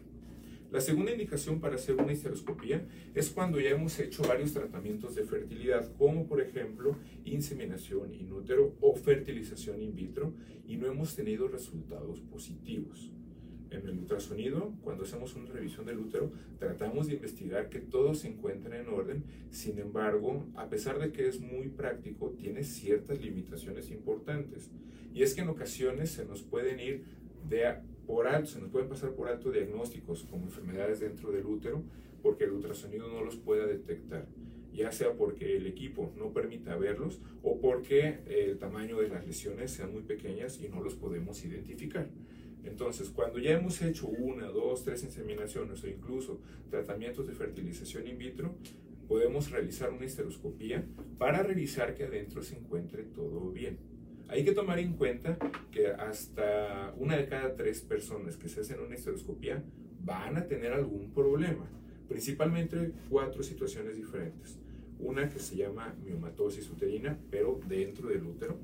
La 0.73 0.81
segunda 0.81 1.13
indicación 1.13 1.61
para 1.61 1.77
hacer 1.77 1.95
una 1.95 2.13
histeroscopía 2.13 2.85
es 3.15 3.31
cuando 3.31 3.61
ya 3.61 3.71
hemos 3.71 3.97
hecho 4.01 4.25
varios 4.25 4.53
tratamientos 4.53 5.15
de 5.15 5.23
fertilidad, 5.23 5.95
como 5.97 6.27
por 6.27 6.41
ejemplo 6.41 6.97
inseminación 7.25 8.13
in 8.15 8.33
útero 8.33 8.75
o 8.81 8.97
fertilización 8.97 9.81
in 9.81 9.95
vitro, 9.95 10.35
y 10.67 10.77
no 10.77 10.89
hemos 10.89 11.15
tenido 11.15 11.47
resultados 11.47 12.19
positivos 12.23 13.13
en 13.73 13.87
el 13.87 13.99
ultrasonido, 13.99 14.75
cuando 14.83 15.05
hacemos 15.05 15.35
una 15.35 15.51
revisión 15.51 15.87
del 15.87 15.99
útero, 15.99 16.33
tratamos 16.59 17.07
de 17.07 17.15
investigar 17.15 17.69
que 17.69 17.81
todo 17.81 18.15
se 18.15 18.29
encuentre 18.29 18.81
en 18.81 18.89
orden. 18.89 19.25
Sin 19.51 19.79
embargo, 19.79 20.47
a 20.55 20.69
pesar 20.69 20.99
de 20.99 21.13
que 21.13 21.29
es 21.29 21.41
muy 21.41 21.69
práctico, 21.69 22.31
tiene 22.31 22.65
ciertas 22.65 23.21
limitaciones 23.21 23.91
importantes. 23.91 24.71
Y 25.13 25.23
es 25.23 25.35
que 25.35 25.43
en 25.43 25.49
ocasiones 25.49 26.11
se 26.11 26.25
nos 26.25 26.43
pueden 26.43 26.81
ir 26.81 27.05
por 28.07 28.27
alto, 28.27 28.51
se 28.51 28.61
nos 28.61 28.71
pueden 28.71 28.89
pasar 28.89 29.13
por 29.13 29.29
alto 29.29 29.51
diagnósticos 29.51 30.25
como 30.25 30.45
enfermedades 30.45 31.01
dentro 31.01 31.31
del 31.31 31.47
útero, 31.47 31.83
porque 32.23 32.45
el 32.45 32.53
ultrasonido 32.53 33.09
no 33.09 33.23
los 33.23 33.37
pueda 33.37 33.67
detectar 33.67 34.27
ya 34.73 34.91
sea 34.91 35.13
porque 35.13 35.57
el 35.57 35.67
equipo 35.67 36.13
no 36.17 36.33
permita 36.33 36.77
verlos 36.77 37.21
o 37.43 37.61
porque 37.61 38.21
el 38.27 38.59
tamaño 38.59 38.99
de 38.99 39.09
las 39.09 39.27
lesiones 39.27 39.71
sean 39.71 39.93
muy 39.93 40.03
pequeñas 40.03 40.61
y 40.63 40.69
no 40.69 40.83
los 40.83 40.95
podemos 40.95 41.45
identificar. 41.45 42.09
Entonces, 42.65 43.11
cuando 43.11 43.39
ya 43.39 43.53
hemos 43.53 43.81
hecho 43.83 44.07
una, 44.09 44.47
dos, 44.47 44.85
tres 44.85 45.03
inseminaciones 45.03 45.83
o 45.83 45.89
incluso 45.89 46.41
tratamientos 46.71 47.27
de 47.27 47.35
fertilización 47.35 48.07
in 48.07 48.19
vitro, 48.19 48.55
podemos 49.09 49.51
realizar 49.51 49.91
una 49.91 50.05
histeroscopía 50.05 50.85
para 51.19 51.43
revisar 51.43 51.95
que 51.95 52.05
adentro 52.05 52.43
se 52.43 52.57
encuentre 52.57 53.03
todo 53.03 53.51
bien. 53.51 53.79
Hay 54.29 54.45
que 54.45 54.53
tomar 54.53 54.79
en 54.79 54.95
cuenta 54.95 55.37
que 55.71 55.89
hasta 55.89 56.95
una 56.97 57.17
de 57.17 57.27
cada 57.27 57.55
tres 57.55 57.83
personas 57.83 58.37
que 58.37 58.49
se 58.49 58.61
hacen 58.61 58.81
una 58.81 58.95
histeroscopía 58.95 59.63
van 60.01 60.37
a 60.37 60.47
tener 60.47 60.73
algún 60.73 61.13
problema, 61.13 61.69
principalmente 62.09 62.93
cuatro 63.11 63.43
situaciones 63.43 63.97
diferentes. 63.97 64.59
Una 64.99 65.29
que 65.29 65.41
se 65.41 65.57
llama 65.57 65.95
miomatosis 66.03 66.71
uterina, 66.71 67.19
pero 67.31 67.61
dentro 67.69 68.09
del 68.09 68.25
útero. 68.25 68.59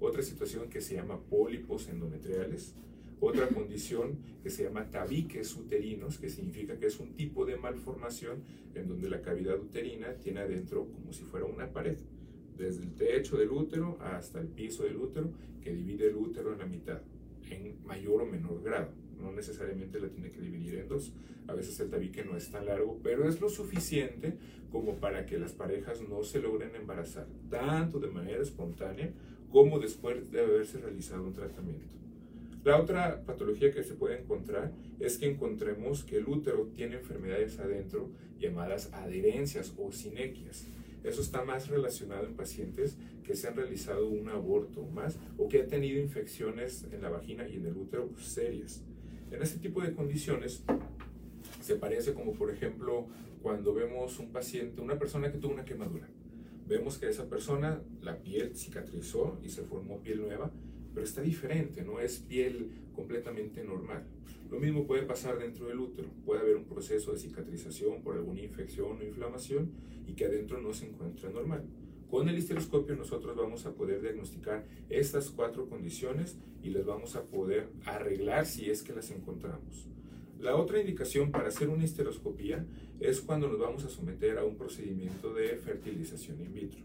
Otra 0.00 0.22
situación 0.22 0.68
que 0.68 0.80
se 0.80 0.96
llama 0.96 1.20
pólipos 1.20 1.88
endometriales 1.88 2.74
otra 3.20 3.48
condición 3.48 4.18
que 4.42 4.50
se 4.50 4.64
llama 4.64 4.90
tabiques 4.90 5.54
uterinos, 5.56 6.18
que 6.18 6.28
significa 6.28 6.78
que 6.78 6.86
es 6.86 7.00
un 7.00 7.14
tipo 7.14 7.44
de 7.44 7.56
malformación 7.56 8.42
en 8.74 8.88
donde 8.88 9.08
la 9.08 9.22
cavidad 9.22 9.58
uterina 9.58 10.14
tiene 10.14 10.40
adentro 10.40 10.86
como 10.86 11.12
si 11.12 11.22
fuera 11.22 11.46
una 11.46 11.72
pared, 11.72 11.98
desde 12.56 12.82
el 12.82 12.94
techo 12.94 13.36
del 13.36 13.50
útero 13.50 13.98
hasta 14.00 14.40
el 14.40 14.48
piso 14.48 14.84
del 14.84 14.96
útero, 14.96 15.30
que 15.62 15.72
divide 15.72 16.08
el 16.08 16.16
útero 16.16 16.52
en 16.52 16.58
la 16.58 16.66
mitad, 16.66 17.00
en 17.50 17.84
mayor 17.84 18.22
o 18.22 18.26
menor 18.26 18.62
grado. 18.62 18.90
No 19.20 19.32
necesariamente 19.32 20.00
la 20.00 20.08
tiene 20.08 20.30
que 20.30 20.40
dividir 20.40 20.76
en 20.76 20.88
dos. 20.88 21.12
A 21.48 21.54
veces 21.54 21.78
el 21.80 21.90
tabique 21.90 22.24
no 22.24 22.36
es 22.36 22.50
tan 22.50 22.66
largo, 22.66 23.00
pero 23.02 23.28
es 23.28 23.40
lo 23.40 23.48
suficiente 23.48 24.36
como 24.70 24.96
para 24.96 25.26
que 25.26 25.38
las 25.38 25.52
parejas 25.52 26.02
no 26.08 26.22
se 26.22 26.40
logren 26.40 26.74
embarazar, 26.76 27.26
tanto 27.50 27.98
de 27.98 28.08
manera 28.08 28.42
espontánea 28.42 29.12
como 29.50 29.78
después 29.78 30.30
de 30.30 30.40
haberse 30.40 30.78
realizado 30.78 31.24
un 31.24 31.32
tratamiento. 31.32 31.86
La 32.68 32.78
otra 32.78 33.22
patología 33.24 33.72
que 33.72 33.82
se 33.82 33.94
puede 33.94 34.20
encontrar 34.20 34.70
es 35.00 35.16
que 35.16 35.24
encontremos 35.24 36.04
que 36.04 36.18
el 36.18 36.28
útero 36.28 36.66
tiene 36.74 36.96
enfermedades 36.96 37.58
adentro 37.58 38.10
llamadas 38.38 38.90
adherencias 38.92 39.72
o 39.78 39.90
sinequias. 39.90 40.66
Eso 41.02 41.22
está 41.22 41.42
más 41.46 41.68
relacionado 41.68 42.26
en 42.26 42.34
pacientes 42.34 42.98
que 43.24 43.34
se 43.36 43.48
han 43.48 43.56
realizado 43.56 44.06
un 44.06 44.28
aborto 44.28 44.82
más 44.82 45.16
o 45.38 45.48
que 45.48 45.62
han 45.62 45.68
tenido 45.68 45.98
infecciones 45.98 46.84
en 46.92 47.00
la 47.00 47.08
vagina 47.08 47.48
y 47.48 47.56
en 47.56 47.64
el 47.64 47.74
útero 47.74 48.10
serias. 48.18 48.82
En 49.30 49.40
este 49.40 49.60
tipo 49.60 49.80
de 49.80 49.94
condiciones 49.94 50.62
se 51.62 51.76
parece 51.76 52.12
como 52.12 52.34
por 52.34 52.50
ejemplo 52.50 53.06
cuando 53.40 53.72
vemos 53.72 54.18
un 54.18 54.30
paciente, 54.30 54.82
una 54.82 54.98
persona 54.98 55.32
que 55.32 55.38
tuvo 55.38 55.54
una 55.54 55.64
quemadura. 55.64 56.06
Vemos 56.66 56.98
que 56.98 57.08
esa 57.08 57.30
persona, 57.30 57.80
la 58.02 58.18
piel 58.18 58.54
cicatrizó 58.54 59.40
y 59.42 59.48
se 59.48 59.62
formó 59.62 60.02
piel 60.02 60.20
nueva, 60.20 60.52
pero 60.94 61.04
está 61.04 61.22
diferente, 61.22 61.82
no 61.82 62.00
es 62.00 62.18
piel 62.18 62.70
completamente 62.94 63.62
normal. 63.64 64.04
Lo 64.50 64.58
mismo 64.58 64.86
puede 64.86 65.02
pasar 65.02 65.38
dentro 65.38 65.66
del 65.66 65.78
útero, 65.78 66.08
puede 66.24 66.40
haber 66.40 66.56
un 66.56 66.64
proceso 66.64 67.12
de 67.12 67.18
cicatrización 67.18 68.02
por 68.02 68.16
alguna 68.16 68.40
infección 68.40 68.98
o 68.98 69.04
inflamación 69.04 69.70
y 70.06 70.14
que 70.14 70.24
adentro 70.24 70.60
no 70.60 70.72
se 70.72 70.86
encuentra 70.86 71.30
normal. 71.30 71.64
Con 72.10 72.28
el 72.28 72.38
histeroscopio 72.38 72.96
nosotros 72.96 73.36
vamos 73.36 73.66
a 73.66 73.74
poder 73.74 74.00
diagnosticar 74.00 74.64
estas 74.88 75.28
cuatro 75.28 75.68
condiciones 75.68 76.38
y 76.62 76.70
las 76.70 76.86
vamos 76.86 77.14
a 77.16 77.24
poder 77.24 77.68
arreglar 77.84 78.46
si 78.46 78.70
es 78.70 78.82
que 78.82 78.94
las 78.94 79.10
encontramos. 79.10 79.86
La 80.40 80.56
otra 80.56 80.80
indicación 80.80 81.30
para 81.30 81.48
hacer 81.48 81.68
una 81.68 81.84
histeroscopía 81.84 82.64
es 83.00 83.20
cuando 83.20 83.48
nos 83.48 83.58
vamos 83.58 83.84
a 83.84 83.90
someter 83.90 84.38
a 84.38 84.44
un 84.44 84.56
procedimiento 84.56 85.34
de 85.34 85.56
fertilización 85.56 86.40
in 86.40 86.54
vitro. 86.54 86.80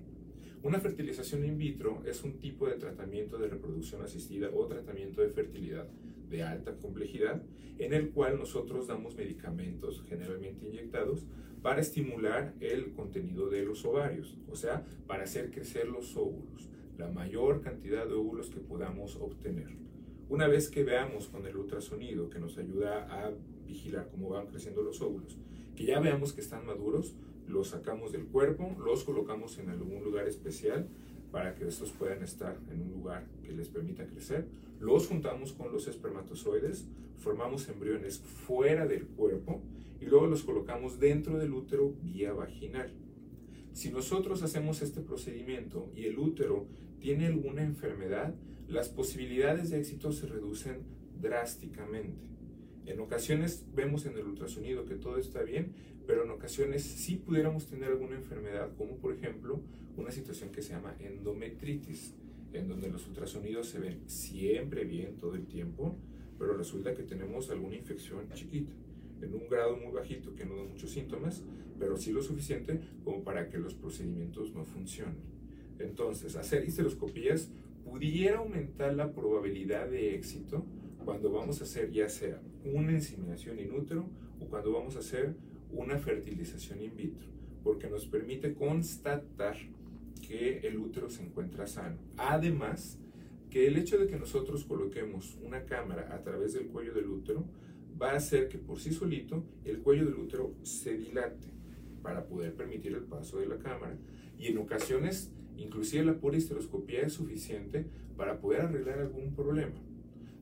Una 0.64 0.80
fertilización 0.80 1.44
in 1.44 1.58
vitro 1.58 2.02
es 2.06 2.24
un 2.24 2.40
tipo 2.40 2.68
de 2.68 2.76
tratamiento 2.76 3.38
de 3.38 3.50
reproducción 3.50 4.02
asistida 4.02 4.50
o 4.54 4.66
tratamiento 4.66 5.22
de 5.22 5.28
fertilidad 5.28 5.86
de 6.30 6.42
alta 6.42 6.78
complejidad 6.78 7.44
en 7.80 7.94
el 7.94 8.12
cual 8.12 8.40
nosotros 8.40 8.88
damos 8.88 9.18
medicamentos 9.18 10.06
generalmente 10.08 10.66
inyectados 10.66 11.26
para 11.62 11.82
estimular 11.82 12.54
el 12.62 12.94
contenido 12.94 13.50
de 13.50 13.66
los 13.66 13.84
ovarios, 13.84 14.38
o 14.50 14.56
sea, 14.56 14.86
para 15.06 15.24
hacer 15.24 15.52
crecer 15.52 15.90
los 15.90 16.16
óvulos, 16.16 16.70
la 16.98 17.10
mayor 17.10 17.62
cantidad 17.62 18.08
de 18.08 18.14
óvulos 18.14 18.50
que 18.50 18.62
podamos 18.62 19.18
obtener. 19.18 19.83
Una 20.34 20.48
vez 20.48 20.68
que 20.68 20.84
veamos 20.84 21.28
con 21.28 21.46
el 21.46 21.56
ultrasonido 21.56 22.28
que 22.28 22.40
nos 22.40 22.58
ayuda 22.58 23.06
a 23.08 23.32
vigilar 23.68 24.10
cómo 24.10 24.30
van 24.30 24.48
creciendo 24.48 24.82
los 24.82 25.00
óvulos. 25.00 25.38
Que 25.76 25.86
ya 25.86 26.00
veamos 26.00 26.34
que 26.34 26.42
están 26.42 26.66
maduros, 26.66 27.14
los 27.48 27.68
sacamos 27.68 28.12
del 28.12 28.26
cuerpo, 28.26 28.76
los 28.84 29.04
colocamos 29.04 29.60
en 29.60 29.70
algún 29.70 30.04
lugar 30.04 30.28
especial 30.28 30.88
para 31.32 31.54
que 31.54 31.68
estos 31.68 31.92
puedan 31.92 32.24
estar 32.24 32.58
en 32.72 32.82
un 32.82 32.90
lugar 32.94 33.28
que 33.44 33.52
les 33.52 33.68
permita 33.68 34.08
crecer. 34.08 34.48
Los 34.80 35.06
juntamos 35.06 35.54
con 35.54 35.72
los 35.72 35.88
espermatozoides, 35.88 36.88
formamos 37.20 37.70
embriones 37.70 38.18
fuera 38.18 38.88
del 38.88 39.06
cuerpo 39.06 39.62
y 40.02 40.06
luego 40.08 40.26
los 40.26 40.42
colocamos 40.42 41.00
dentro 41.00 41.38
del 41.38 41.54
útero 41.54 41.94
vía 42.02 42.34
vaginal. 42.34 42.92
Si 43.74 43.92
nosotros 43.92 44.42
hacemos 44.42 44.82
este 44.82 45.02
procedimiento 45.02 45.92
y 45.96 46.06
el 46.06 46.18
útero 46.18 46.66
tiene 47.00 47.28
alguna 47.28 47.62
enfermedad, 47.62 48.34
las 48.68 48.90
posibilidades 48.90 49.70
de 49.70 49.80
éxito 49.80 50.12
se 50.12 50.28
reducen 50.28 50.82
drásticamente. 51.22 52.22
En 52.86 53.00
ocasiones 53.00 53.66
vemos 53.74 54.06
en 54.06 54.18
el 54.18 54.26
ultrasonido 54.26 54.86
que 54.86 54.96
todo 54.96 55.18
está 55.18 55.42
bien, 55.44 55.74
pero 56.06 56.24
en 56.26 56.32
ocasiones 56.32 56.84
sí 56.84 57.16
pudiéramos 57.16 57.66
tener 57.68 57.90
alguna 57.90 58.16
enfermedad, 58.16 58.72
como 58.78 58.98
por 58.98 59.14
ejemplo 59.14 59.62
una 59.96 60.12
situación 60.12 60.52
que 60.52 60.62
se 60.62 60.74
llama 60.74 60.96
endometritis, 61.00 62.14
en 62.52 62.68
donde 62.68 62.90
los 62.90 63.08
ultrasonidos 63.08 63.68
se 63.68 63.80
ven 63.80 64.02
siempre 64.08 64.84
bien 64.84 65.18
todo 65.18 65.36
el 65.36 65.46
tiempo, 65.46 65.96
pero 66.38 66.58
resulta 66.58 66.94
que 66.94 67.04
tenemos 67.04 67.50
alguna 67.50 67.76
infección 67.76 68.28
chiquita, 68.34 68.74
en 69.22 69.34
un 69.34 69.48
grado 69.48 69.78
muy 69.78 69.94
bajito 69.94 70.36
que 70.36 70.46
no 70.46 70.58
da 70.58 70.64
muchos 70.64 70.92
síntomas, 70.92 71.42
pero 71.80 71.98
sí 71.98 72.12
lo 72.12 72.22
suficiente 72.22 72.80
como 73.04 73.24
para 73.24 73.50
que 73.50 73.58
los 73.58 73.74
procedimientos 73.74 74.54
no 74.54 74.66
funcionen. 74.66 75.16
Entonces, 75.80 76.36
hacer 76.36 76.68
histeroscopías 76.68 77.50
pudiera 77.84 78.40
aumentar 78.40 78.94
la 78.94 79.12
probabilidad 79.12 79.90
de 79.90 80.16
éxito 80.16 80.66
cuando 81.04 81.32
vamos 81.32 81.62
a 81.62 81.66
hacer 81.66 81.92
ya 81.92 82.10
sea 82.10 82.42
una 82.64 82.94
inseminación 82.94 83.60
in 83.60 83.74
útero 83.74 84.10
o 84.40 84.48
cuando 84.48 84.72
vamos 84.72 84.96
a 84.96 85.00
hacer 85.00 85.36
una 85.72 85.98
fertilización 85.98 86.82
in 86.82 86.96
vitro, 86.96 87.28
porque 87.64 87.90
nos 87.90 88.06
permite 88.06 88.54
constatar 88.54 89.58
que 90.26 90.60
el 90.60 90.78
útero 90.78 91.10
se 91.10 91.24
encuentra 91.24 91.68
sano. 91.68 91.98
Además, 92.18 93.00
que 93.50 93.68
el 93.68 93.78
hecho 93.78 93.98
de 93.98 94.08
que 94.08 94.18
nosotros 94.18 94.64
coloquemos 94.66 95.38
una 95.44 95.66
cámara 95.66 96.14
a 96.14 96.22
través 96.22 96.54
del 96.54 96.68
cuello 96.68 96.94
del 96.94 97.08
útero 97.08 97.46
va 98.02 98.12
a 98.12 98.16
hacer 98.18 98.48
que 98.48 98.58
por 98.58 98.80
sí 98.80 98.92
solito 98.92 99.44
el 99.66 99.80
cuello 99.80 100.06
del 100.06 100.16
útero 100.16 100.56
se 100.64 100.98
dilate 100.98 101.48
para 102.02 102.26
poder 102.26 102.56
permitir 102.56 102.94
el 102.94 103.04
paso 103.04 103.40
de 103.40 103.48
la 103.48 103.58
cámara. 103.58 103.98
Y 104.38 104.48
en 104.48 104.58
ocasiones, 104.58 105.32
inclusive 105.58 106.06
la 106.06 106.16
pura 106.16 106.38
histeroscopía 106.38 107.02
es 107.02 107.14
suficiente 107.14 107.86
para 108.18 108.40
poder 108.40 108.62
arreglar 108.62 109.00
algún 109.00 109.34
problema. 109.34 109.76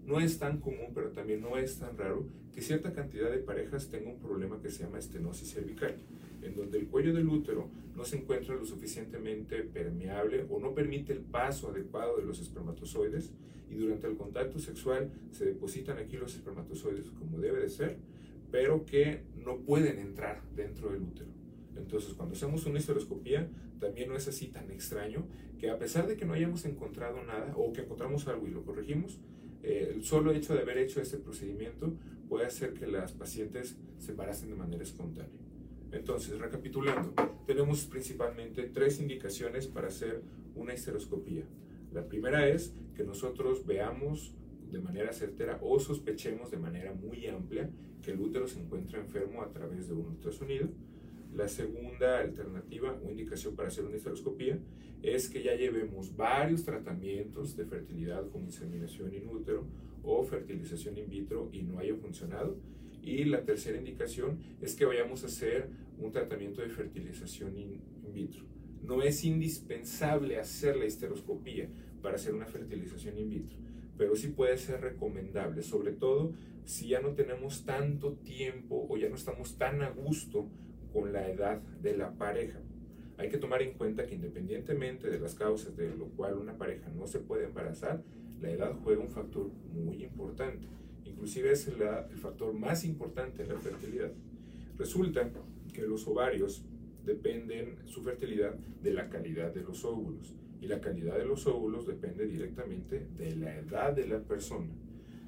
No 0.06 0.20
es 0.20 0.40
tan 0.40 0.60
común, 0.60 0.92
pero 0.94 1.12
también 1.12 1.42
no 1.42 1.58
es 1.58 1.78
tan 1.78 1.98
raro 1.98 2.26
que 2.54 2.62
cierta 2.62 2.94
cantidad 2.94 3.32
de 3.32 3.38
parejas 3.38 3.90
tenga 3.90 4.10
un 4.10 4.20
problema 4.20 4.60
que 4.62 4.70
se 4.70 4.84
llama 4.84 5.00
estenosis 5.00 5.54
cervical, 5.54 5.96
en 6.42 6.56
donde 6.56 6.80
el 6.80 6.88
cuello 6.88 7.14
del 7.14 7.30
útero 7.30 7.70
no 7.96 8.04
se 8.04 8.18
encuentra 8.18 8.56
lo 8.56 8.66
suficientemente 8.66 9.64
permeable 9.64 10.46
o 10.50 10.60
no 10.60 10.74
permite 10.74 11.14
el 11.14 11.20
paso 11.20 11.70
adecuado 11.70 12.18
de 12.18 12.26
los 12.26 12.40
espermatozoides 12.40 13.32
y 13.70 13.76
durante 13.76 14.08
el 14.08 14.18
contacto 14.18 14.60
sexual 14.60 15.10
se 15.32 15.46
depositan 15.46 15.98
aquí 15.98 16.18
los 16.18 16.36
espermatozoides 16.36 17.10
como 17.12 17.40
debe 17.40 17.62
de 17.62 17.70
ser, 17.70 17.98
pero 18.52 18.86
que 18.86 19.22
no 19.46 19.58
pueden 19.60 20.00
entrar 20.00 20.42
dentro 20.56 20.92
del 20.92 21.04
útero. 21.04 21.41
Entonces, 21.82 22.14
cuando 22.14 22.36
hacemos 22.36 22.66
una 22.66 22.80
histeroscopía, 22.80 23.50
también 23.80 24.10
no 24.10 24.16
es 24.16 24.28
así 24.28 24.48
tan 24.48 24.70
extraño 24.72 25.28
que 25.60 25.70
a 25.70 25.78
pesar 25.78 26.08
de 26.08 26.16
que 26.16 26.26
no 26.26 26.34
hayamos 26.34 26.66
encontrado 26.66 27.24
nada 27.24 27.54
o 27.56 27.74
que 27.74 27.82
encontramos 27.82 28.28
algo 28.28 28.48
y 28.48 28.52
lo 28.52 28.64
corregimos, 28.64 29.20
eh, 29.64 29.92
el 29.94 30.04
solo 30.04 30.32
hecho 30.32 30.54
de 30.54 30.62
haber 30.62 30.78
hecho 30.78 31.02
este 31.02 31.18
procedimiento 31.18 31.94
puede 32.30 32.46
hacer 32.46 32.74
que 32.74 32.88
las 32.88 33.12
pacientes 33.12 33.78
se 34.00 34.12
embaracen 34.12 34.50
de 34.50 34.56
manera 34.56 34.84
espontánea. 34.84 35.40
Entonces, 35.92 36.40
recapitulando, 36.40 37.14
tenemos 37.46 37.84
principalmente 37.86 38.64
tres 38.64 39.00
indicaciones 39.02 39.68
para 39.68 39.90
hacer 39.90 40.22
una 40.56 40.74
histeroscopía. 40.74 41.44
La 41.92 42.08
primera 42.08 42.48
es 42.48 42.74
que 42.96 43.04
nosotros 43.04 43.66
veamos 43.66 44.34
de 44.72 44.80
manera 44.80 45.12
certera 45.12 45.60
o 45.62 45.80
sospechemos 45.80 46.50
de 46.50 46.58
manera 46.58 46.94
muy 46.94 47.28
amplia 47.28 47.70
que 48.02 48.12
el 48.12 48.22
útero 48.22 48.48
se 48.48 48.60
encuentra 48.60 49.00
enfermo 49.00 49.42
a 49.42 49.52
través 49.52 49.88
de 49.88 49.94
un 49.94 50.06
ultrasonido. 50.08 50.70
La 51.36 51.48
segunda 51.48 52.20
alternativa 52.20 53.00
o 53.04 53.10
indicación 53.10 53.56
para 53.56 53.70
hacer 53.70 53.86
una 53.86 53.96
histeroscopía 53.96 54.60
es 55.02 55.30
que 55.30 55.42
ya 55.42 55.56
llevemos 55.56 56.16
varios 56.16 56.64
tratamientos 56.64 57.56
de 57.56 57.66
fertilidad 57.66 58.30
como 58.30 58.46
inseminación 58.46 59.14
in 59.14 59.28
útero 59.30 59.66
o 60.04 60.24
fertilización 60.24 60.98
in 60.98 61.10
vitro 61.10 61.50
y 61.54 61.64
no 61.64 61.80
haya 61.80 61.96
funcionado. 61.96 62.58
Y 63.02 63.24
la 63.24 63.44
tercera 63.44 63.78
indicación 63.78 64.40
es 64.62 64.76
que 64.76 64.86
vayamos 64.86 65.24
a 65.24 65.28
hacer 65.28 65.70
un 65.98 66.12
tratamiento 66.12 66.62
de 66.62 66.70
fertilización 66.70 67.58
in, 67.58 67.82
vitro. 68.14 68.44
No 68.84 69.02
es 69.02 69.24
indispensable 69.24 70.38
hacer 70.38 70.76
la 70.76 70.86
histeroscopía 70.86 71.70
para 72.02 72.16
hacer 72.16 72.34
una 72.34 72.46
fertilización 72.46 73.18
in 73.18 73.30
vitro, 73.30 73.58
pero 73.98 74.16
sí 74.16 74.28
puede 74.28 74.58
ser 74.58 74.82
recomendable, 74.82 75.62
sobre 75.64 75.94
todo 75.94 76.34
si 76.66 76.90
ya 76.90 77.00
no 77.00 77.14
tenemos 77.14 77.64
tanto 77.64 78.14
tiempo 78.14 78.86
o 78.90 78.98
ya 78.98 79.08
no 79.08 79.16
estamos 79.16 79.58
tan 79.58 79.82
a 79.82 79.90
gusto 79.90 80.50
con 80.92 81.14
la 81.14 81.28
edad 81.30 81.62
de 81.82 81.98
la 81.98 82.12
pareja. 82.14 82.60
Hay 83.18 83.30
que 83.30 83.38
tomar 83.38 83.62
en 83.62 83.74
cuenta 83.74 84.06
que 84.06 84.16
independientemente 84.16 85.10
de 85.10 85.20
las 85.20 85.36
causas 85.36 85.76
de 85.78 85.96
lo 85.96 86.06
cual 86.08 86.36
una 86.36 86.58
pareja 86.58 86.90
no 86.90 87.08
se 87.08 87.20
puede 87.20 87.46
embarazar, 87.46 88.02
la 88.42 88.50
edad 88.50 88.74
juega 88.84 89.02
un 89.02 89.12
factor 89.12 89.52
muy 89.74 90.04
importante. 90.04 90.68
Inclusive 91.06 91.52
es 91.52 91.68
el, 91.68 91.76
factor 92.18 92.54
más 92.54 92.84
importante 92.84 93.44
en 93.44 93.50
la 93.50 93.60
fertilidad. 93.60 94.12
Resulta 94.78 95.30
que 95.72 95.84
los 95.84 96.08
ovarios 96.08 96.66
dependen 97.06 97.78
su 97.86 98.02
fertilidad 98.02 98.56
de 98.56 98.94
la 98.94 99.10
calidad 99.10 99.54
de 99.54 99.62
los 99.62 99.86
óvulos 99.86 100.34
y 100.60 100.68
la 100.68 100.82
calidad 100.82 101.18
de 101.18 101.26
los 101.26 101.46
óvulos 101.48 101.86
depende 101.86 102.26
directamente 102.26 103.08
de 103.18 103.36
la 103.36 103.56
edad 103.56 103.94
de 103.94 104.08
la 104.08 104.20
persona. 104.20 104.70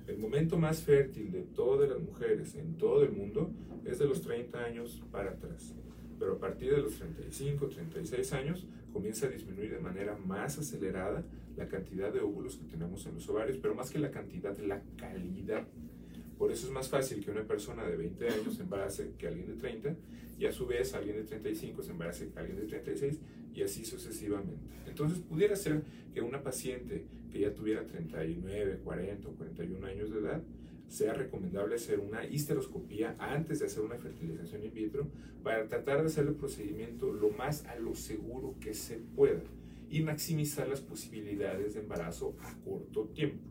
El 0.07 0.17
momento 0.17 0.57
más 0.57 0.83
fértil 0.83 1.31
de 1.31 1.43
todas 1.43 1.89
las 1.89 1.99
mujeres 1.99 2.55
en 2.55 2.77
todo 2.77 3.03
el 3.03 3.11
mundo 3.11 3.51
es 3.85 3.99
de 3.99 4.05
los 4.05 4.21
30 4.21 4.59
años 4.59 5.01
para 5.11 5.31
atrás. 5.31 5.73
Pero 6.19 6.33
a 6.33 6.39
partir 6.39 6.71
de 6.71 6.81
los 6.81 6.95
35, 6.95 7.67
36 7.67 8.33
años 8.33 8.67
comienza 8.91 9.27
a 9.27 9.29
disminuir 9.29 9.71
de 9.71 9.79
manera 9.79 10.17
más 10.17 10.57
acelerada 10.57 11.23
la 11.55 11.67
cantidad 11.67 12.11
de 12.11 12.19
óvulos 12.19 12.57
que 12.57 12.65
tenemos 12.65 13.05
en 13.05 13.15
los 13.15 13.29
ovarios, 13.29 13.57
pero 13.57 13.75
más 13.75 13.91
que 13.91 13.99
la 13.99 14.11
cantidad, 14.11 14.57
la 14.59 14.81
calidad. 14.97 15.67
Por 16.37 16.51
eso 16.51 16.67
es 16.67 16.73
más 16.73 16.89
fácil 16.89 17.23
que 17.23 17.31
una 17.31 17.43
persona 17.43 17.85
de 17.85 17.95
20 17.95 18.27
años 18.27 18.55
se 18.55 18.63
embarace 18.63 19.13
que 19.17 19.27
alguien 19.27 19.47
de 19.47 19.55
30 19.55 19.95
y 20.37 20.45
a 20.45 20.51
su 20.51 20.65
vez 20.65 20.93
alguien 20.93 21.15
de 21.15 21.23
35 21.23 21.81
se 21.81 21.91
embarace 21.91 22.29
que 22.29 22.39
alguien 22.39 22.57
de 22.57 22.65
36 22.65 23.19
y 23.53 23.63
así 23.63 23.85
sucesivamente. 23.85 24.61
Entonces 24.87 25.19
pudiera 25.19 25.55
ser 25.55 25.81
que 26.13 26.21
una 26.21 26.41
paciente 26.43 27.05
que 27.31 27.39
ya 27.39 27.53
tuviera 27.53 27.85
39, 27.85 28.81
40 28.83 29.27
o 29.27 29.31
41 29.31 29.87
años 29.87 30.11
de 30.11 30.19
edad, 30.19 30.41
sea 30.87 31.13
recomendable 31.13 31.75
hacer 31.75 31.99
una 31.99 32.23
histeroscopía 32.23 33.15
antes 33.17 33.59
de 33.59 33.65
hacer 33.65 33.81
una 33.81 33.97
fertilización 33.97 34.63
in 34.63 34.73
vitro 34.73 35.07
para 35.41 35.67
tratar 35.67 36.01
de 36.01 36.07
hacer 36.07 36.27
el 36.27 36.35
procedimiento 36.35 37.11
lo 37.11 37.31
más 37.31 37.65
a 37.65 37.75
lo 37.77 37.95
seguro 37.95 38.53
que 38.59 38.75
se 38.75 38.97
pueda 38.97 39.41
y 39.89 40.01
maximizar 40.01 40.67
las 40.67 40.81
posibilidades 40.81 41.73
de 41.73 41.79
embarazo 41.79 42.35
a 42.41 42.53
corto 42.63 43.05
tiempo. 43.05 43.43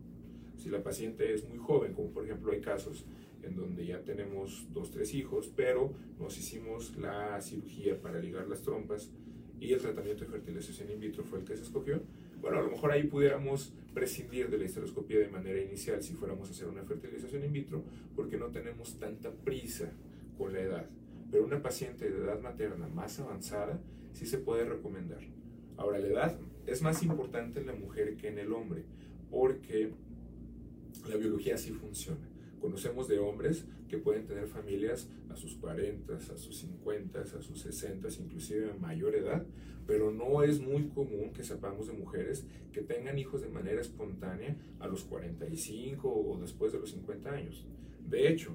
Si 0.57 0.69
la 0.69 0.85
paciente 0.85 1.35
es 1.35 1.49
muy 1.49 1.59
joven, 1.59 1.95
como 1.95 2.11
por 2.11 2.25
ejemplo 2.25 2.53
hay 2.53 2.61
casos 2.61 3.05
en 3.43 3.57
donde 3.57 3.87
ya 3.87 4.03
tenemos 4.03 4.69
dos, 4.73 4.93
tres 4.93 5.13
hijos, 5.15 5.51
pero 5.57 5.93
nos 6.21 6.39
hicimos 6.39 6.97
la 6.97 7.41
cirugía 7.41 8.01
para 8.01 8.21
ligar 8.21 8.47
las 8.47 8.63
trompas 8.63 9.11
y 9.63 9.73
el 9.73 9.81
tratamiento 9.81 10.25
de 10.25 10.31
fertilización 10.31 10.91
in 10.91 10.99
vitro 10.99 11.23
fue 11.23 11.39
el 11.39 11.45
que 11.45 11.57
se 11.57 11.63
escogió, 11.63 12.03
bueno, 12.41 12.59
a 12.59 12.63
lo 12.63 12.71
mejor 12.71 12.91
ahí 12.91 13.05
pudiéramos 13.05 13.73
prescindir 13.95 14.51
de 14.51 14.59
la 14.59 14.65
histeroscopía 14.65 15.21
de 15.21 15.29
manera 15.29 15.61
inicial 15.61 16.03
si 16.03 16.15
fuéramos 16.15 16.49
a 16.49 16.51
hacer 16.51 16.67
una 16.67 16.83
fertilización 16.83 17.45
in 17.45 17.53
vitro, 17.53 17.85
porque 18.17 18.37
no 18.37 18.49
tenemos 18.49 18.99
tanta 18.99 19.31
prisa 19.31 19.93
con 20.37 20.53
la 20.53 20.61
edad. 20.61 20.87
Pero 21.31 21.45
una 21.45 21.63
paciente 21.63 22.11
de 22.11 22.19
edad 22.19 22.41
materna 22.41 22.89
más 22.89 23.21
avanzada 23.21 23.81
sí 24.13 24.27
se 24.27 24.39
puede 24.39 24.65
recomendar. 24.65 25.21
Ahora, 25.77 26.01
la 26.01 26.09
edad 26.09 26.39
es 26.67 26.83
más 26.83 27.01
importante 27.05 27.61
en 27.61 27.67
la 27.67 27.75
mujer 27.75 28.17
que 28.17 28.29
en 28.29 28.39
el 28.41 28.53
hombre, 28.53 28.83
porque 29.31 29.93
la 31.09 31.17
biología 31.17 31.57
sí 31.57 31.71
funciona. 31.71 32.32
Conocemos 32.63 33.09
de 33.09 33.19
hombres 33.19 33.67
que 33.89 33.99
pueden 33.99 34.25
tener 34.25 34.47
familias 34.47 35.11
a 35.29 35.35
sus 35.35 35.57
40, 35.57 36.15
a 36.15 36.39
sus 36.39 36.57
50, 36.59 37.21
a 37.21 37.43
sus 37.43 37.61
60, 37.61 38.07
inclusive 38.21 38.71
a 38.71 38.75
mayor 38.75 39.17
edad, 39.17 39.45
pero 39.85 40.13
no 40.13 40.45
es 40.45 40.61
muy 40.61 40.87
común 40.87 41.33
que 41.33 41.43
sepamos 41.43 41.89
de 41.89 41.95
mujeres 41.95 42.47
que 42.73 42.83
tengan 42.83 43.19
hijos 43.19 43.43
de 43.43 43.49
manera 43.49 43.81
espontánea 43.81 44.57
a 44.79 44.87
los 44.87 45.03
45 45.03 46.09
o 46.09 46.39
después 46.41 46.73
de 46.73 46.79
los 46.79 46.93
50 46.93 47.33
años. 47.33 47.67
De 48.09 48.29
hecho, 48.29 48.53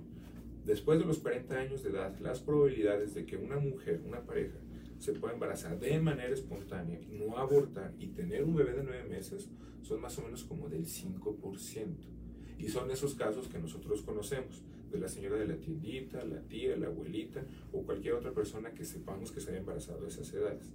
después 0.65 0.99
de 0.99 1.05
los 1.05 1.19
40 1.19 1.53
años 1.59 1.83
de 1.83 1.89
edad, 1.89 2.17
las 2.21 2.39
probabilidades 2.39 3.13
de 3.13 3.25
que 3.25 3.35
una 3.35 3.59
mujer, 3.59 4.01
una 4.07 4.21
pareja, 4.21 4.57
se 4.99 5.11
pueda 5.11 5.33
embarazar 5.33 5.77
de 5.81 5.99
manera 5.99 6.33
espontánea, 6.33 7.01
no 7.09 7.37
abortar 7.37 7.93
y 7.99 8.07
tener 8.07 8.45
un 8.45 8.55
bebé 8.55 8.71
de 8.71 8.83
9 8.83 9.09
meses 9.09 9.49
son 9.81 9.99
más 9.99 10.17
o 10.17 10.21
menos 10.21 10.45
como 10.45 10.69
del 10.69 10.85
5%. 10.85 12.16
Y 12.57 12.69
son 12.69 12.89
esos 12.91 13.15
casos 13.15 13.47
que 13.47 13.59
nosotros 13.59 14.01
conocemos. 14.01 14.63
de 14.91 14.99
la 14.99 15.09
señora 15.09 15.35
de 15.35 15.45
la 15.45 15.57
tiendita, 15.57 16.23
la 16.23 16.39
tía, 16.43 16.77
la 16.77 16.87
abuelita 16.87 17.43
o 17.73 17.81
cualquier 17.81 18.13
otra 18.13 18.31
persona 18.31 18.71
que 18.71 18.85
sepamos 18.85 19.33
que 19.33 19.41
se 19.41 19.49
haya 19.49 19.59
embarazado 19.59 20.05
a 20.05 20.07
esas 20.07 20.31
edades. 20.33 20.71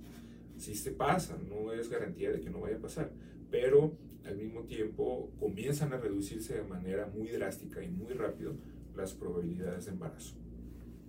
Si 0.59 0.75
se 0.75 0.91
pasa, 0.91 1.39
no 1.49 1.73
es 1.73 1.89
garantía 1.89 2.31
de 2.31 2.41
que 2.41 2.51
no 2.51 2.61
vaya 2.61 2.77
a 2.77 2.81
pasar, 2.81 3.11
pero 3.51 3.97
al 4.27 4.37
mismo 4.37 4.65
tiempo 4.65 5.31
comienzan 5.41 5.93
a 5.95 5.97
reducirse 5.97 6.55
de 6.55 6.62
manera 6.62 7.07
muy 7.07 7.29
drástica 7.29 7.83
y 7.83 7.89
muy 7.89 8.12
rápido 8.12 8.55
las 8.95 9.15
probabilidades 9.15 9.87
de 9.87 9.93
embarazo. 9.93 10.37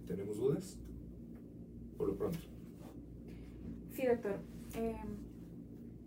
¿Tenemos 0.08 0.38
dudas? 0.38 0.80
Por 1.98 2.08
lo 2.08 2.16
pronto. 2.16 2.40
Sí, 3.94 4.06
doctor. 4.08 4.40
Eh, 4.76 4.96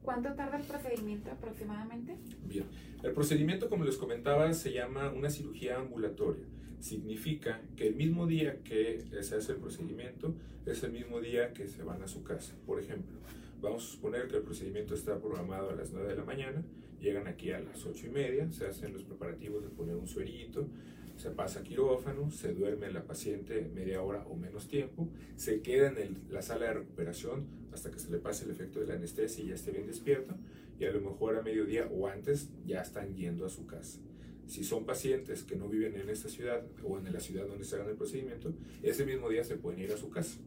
¿Cuánto 0.06 0.32
tarda 0.34 0.56
el 0.56 0.62
procedimiento 0.62 1.32
aproximadamente? 1.32 2.16
Bien, 2.44 2.64
el 3.02 3.10
procedimiento, 3.10 3.68
como 3.68 3.84
les 3.84 3.96
comentaba, 3.96 4.52
se 4.52 4.72
llama 4.72 5.10
una 5.10 5.30
cirugía 5.30 5.78
ambulatoria. 5.78 6.44
Significa 6.78 7.60
que 7.76 7.88
el 7.88 7.96
mismo 7.96 8.28
día 8.28 8.62
que 8.62 9.04
se 9.20 9.34
hace 9.34 9.50
el 9.50 9.58
procedimiento 9.58 10.36
es 10.64 10.84
el 10.84 10.92
mismo 10.92 11.20
día 11.20 11.52
que 11.52 11.66
se 11.66 11.82
van 11.82 12.02
a 12.02 12.06
su 12.06 12.22
casa. 12.22 12.54
Por 12.66 12.80
ejemplo, 12.80 13.16
vamos 13.60 13.84
a 13.84 13.92
suponer 13.94 14.28
que 14.28 14.36
el 14.36 14.42
procedimiento 14.42 14.94
está 14.94 15.18
programado 15.18 15.70
a 15.70 15.74
las 15.74 15.90
9 15.90 16.06
de 16.10 16.14
la 16.14 16.24
mañana, 16.24 16.62
llegan 17.00 17.26
aquí 17.26 17.50
a 17.50 17.58
las 17.58 17.84
8 17.84 18.06
y 18.06 18.10
media, 18.10 18.52
se 18.52 18.64
hacen 18.64 18.92
los 18.92 19.02
preparativos 19.02 19.64
de 19.64 19.70
poner 19.70 19.96
un 19.96 20.06
suerito, 20.06 20.68
se 21.16 21.30
pasa 21.30 21.62
quirófano, 21.62 22.30
se 22.30 22.52
duerme 22.52 22.90
la 22.90 23.04
paciente 23.04 23.70
media 23.74 24.02
hora 24.02 24.24
o 24.26 24.36
menos 24.36 24.68
tiempo, 24.68 25.08
se 25.36 25.60
queda 25.60 25.88
en 25.88 26.22
la 26.30 26.42
sala 26.42 26.66
de 26.66 26.74
recuperación 26.74 27.46
hasta 27.72 27.90
que 27.90 27.98
se 27.98 28.10
le 28.10 28.18
pase 28.18 28.44
el 28.44 28.50
efecto 28.50 28.80
de 28.80 28.86
la 28.86 28.94
anestesia 28.94 29.44
y 29.44 29.48
ya 29.48 29.54
esté 29.54 29.70
bien 29.70 29.86
despierto, 29.86 30.34
y 30.78 30.84
a 30.84 30.92
lo 30.92 31.00
mejor 31.00 31.36
a 31.36 31.42
mediodía 31.42 31.88
o 31.90 32.06
antes 32.06 32.50
ya 32.66 32.82
están 32.82 33.14
yendo 33.14 33.46
a 33.46 33.50
su 33.50 33.66
casa. 33.66 33.98
Si 34.46 34.62
son 34.62 34.84
pacientes 34.84 35.42
que 35.42 35.56
no 35.56 35.68
viven 35.68 35.96
en 35.96 36.08
esta 36.08 36.28
ciudad 36.28 36.64
o 36.84 36.98
en 36.98 37.12
la 37.12 37.20
ciudad 37.20 37.46
donde 37.46 37.64
se 37.64 37.74
hagan 37.74 37.88
el 37.88 37.96
procedimiento, 37.96 38.54
ese 38.82 39.04
mismo 39.04 39.28
día 39.28 39.42
se 39.42 39.56
pueden 39.56 39.80
ir 39.80 39.92
a 39.92 39.96
su 39.96 40.08
casa. 40.10 40.38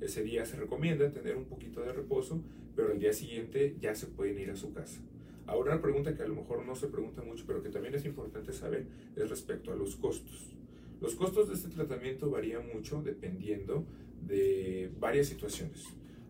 Ese 0.00 0.22
día 0.22 0.44
se 0.44 0.56
recomienda 0.56 1.10
tener 1.12 1.36
un 1.36 1.44
poquito 1.44 1.80
de 1.80 1.92
reposo, 1.92 2.42
pero 2.74 2.90
al 2.90 2.98
día 2.98 3.12
siguiente 3.12 3.76
ya 3.80 3.94
se 3.94 4.06
pueden 4.06 4.38
ir 4.38 4.50
a 4.50 4.56
su 4.56 4.72
casa. 4.72 5.00
Ahora 5.46 5.72
una 5.72 5.82
pregunta 5.82 6.14
que 6.14 6.22
a 6.22 6.28
lo 6.28 6.34
mejor 6.34 6.64
no 6.64 6.74
se 6.74 6.88
pregunta 6.88 7.22
mucho, 7.22 7.44
pero 7.46 7.62
que 7.62 7.68
también 7.68 7.94
es 7.94 8.04
importante 8.04 8.52
saber, 8.52 8.86
es 9.16 9.28
respecto 9.28 9.72
a 9.72 9.76
los 9.76 9.96
costos. 9.96 10.54
Los 11.00 11.14
costos 11.14 11.48
de 11.48 11.54
este 11.54 11.68
tratamiento 11.68 12.30
varían 12.30 12.66
mucho 12.72 13.02
dependiendo 13.02 13.84
de 14.26 14.90
varias 14.98 15.26
situaciones. 15.26 15.84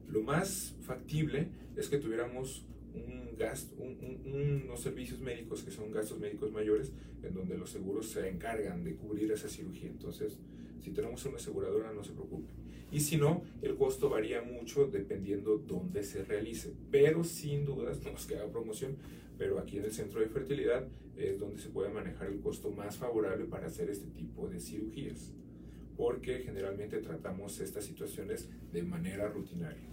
Lo 0.09 0.23
más 0.23 0.75
factible 0.83 1.49
es 1.77 1.89
que 1.89 1.99
tuviéramos 1.99 2.67
un 2.95 3.37
gasto, 3.37 3.75
unos 3.83 4.81
servicios 4.81 5.21
médicos 5.21 5.63
que 5.63 5.71
son 5.71 5.91
gastos 5.91 6.19
médicos 6.19 6.53
mayores, 6.53 6.93
en 7.23 7.35
donde 7.35 7.57
los 7.57 7.71
seguros 7.71 8.11
se 8.11 8.29
encargan 8.29 8.85
de 8.85 8.95
cubrir 8.95 9.31
esa 9.33 9.49
cirugía. 9.49 9.91
Entonces, 9.91 10.39
si 10.81 10.91
tenemos 10.91 11.25
una 11.25 11.37
aseguradora, 11.37 11.93
no 11.93 12.05
se 12.05 12.13
preocupe. 12.13 12.49
Y 12.95 13.01
si 13.01 13.17
no, 13.17 13.43
el 13.61 13.75
costo 13.75 14.09
varía 14.09 14.41
mucho 14.41 14.87
dependiendo 14.87 15.59
dónde 15.59 16.05
se 16.05 16.23
realice. 16.23 16.73
Pero 16.93 17.25
sin 17.25 17.65
dudas, 17.65 18.01
no 18.05 18.13
nos 18.13 18.25
queda 18.25 18.47
promoción, 18.47 18.97
pero 19.37 19.59
aquí 19.59 19.79
en 19.79 19.85
el 19.87 19.93
centro 19.93 20.21
de 20.21 20.29
fertilidad 20.29 20.87
es 21.17 21.41
donde 21.41 21.61
se 21.61 21.71
puede 21.71 21.89
manejar 21.89 22.29
el 22.29 22.39
costo 22.39 22.71
más 22.71 22.97
favorable 22.97 23.47
para 23.47 23.67
hacer 23.67 23.91
este 23.91 24.07
tipo 24.11 24.47
de 24.49 24.61
cirugías. 24.61 25.33
Porque 25.97 26.39
generalmente 26.39 26.99
tratamos 26.99 27.59
estas 27.59 27.85
situaciones 27.85 28.49
de 28.73 28.85
manera 28.85 29.27
rutinaria. 29.27 29.89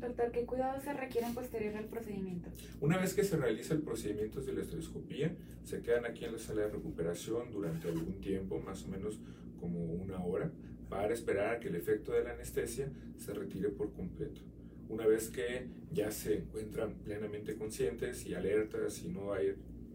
Doctor, 0.00 0.32
¿qué 0.32 0.46
cuidados 0.46 0.82
se 0.84 0.94
requieren 0.94 1.34
posterior 1.34 1.76
al 1.76 1.84
procedimiento? 1.84 2.48
Una 2.80 2.96
vez 2.96 3.12
que 3.12 3.24
se 3.24 3.36
realiza 3.36 3.74
el 3.74 3.82
procedimiento 3.82 4.40
de 4.40 4.54
la 4.54 4.62
estereoscopía, 4.62 5.36
se 5.64 5.82
quedan 5.82 6.06
aquí 6.06 6.24
en 6.24 6.32
la 6.32 6.38
sala 6.38 6.62
de 6.62 6.68
recuperación 6.70 7.50
durante 7.50 7.88
algún 7.88 8.22
tiempo, 8.22 8.58
más 8.58 8.84
o 8.84 8.88
menos 8.88 9.20
como 9.60 9.84
una 9.84 10.18
hora, 10.24 10.50
para 10.92 11.14
esperar 11.14 11.54
a 11.54 11.58
que 11.58 11.68
el 11.68 11.76
efecto 11.76 12.12
de 12.12 12.22
la 12.22 12.32
anestesia 12.32 12.92
se 13.16 13.32
retire 13.32 13.70
por 13.70 13.94
completo. 13.94 14.42
Una 14.90 15.06
vez 15.06 15.30
que 15.30 15.66
ya 15.90 16.10
se 16.10 16.36
encuentran 16.36 16.96
plenamente 16.96 17.56
conscientes 17.56 18.26
y 18.26 18.34
alertas 18.34 19.02
y 19.02 19.08
no 19.08 19.32
hay 19.32 19.54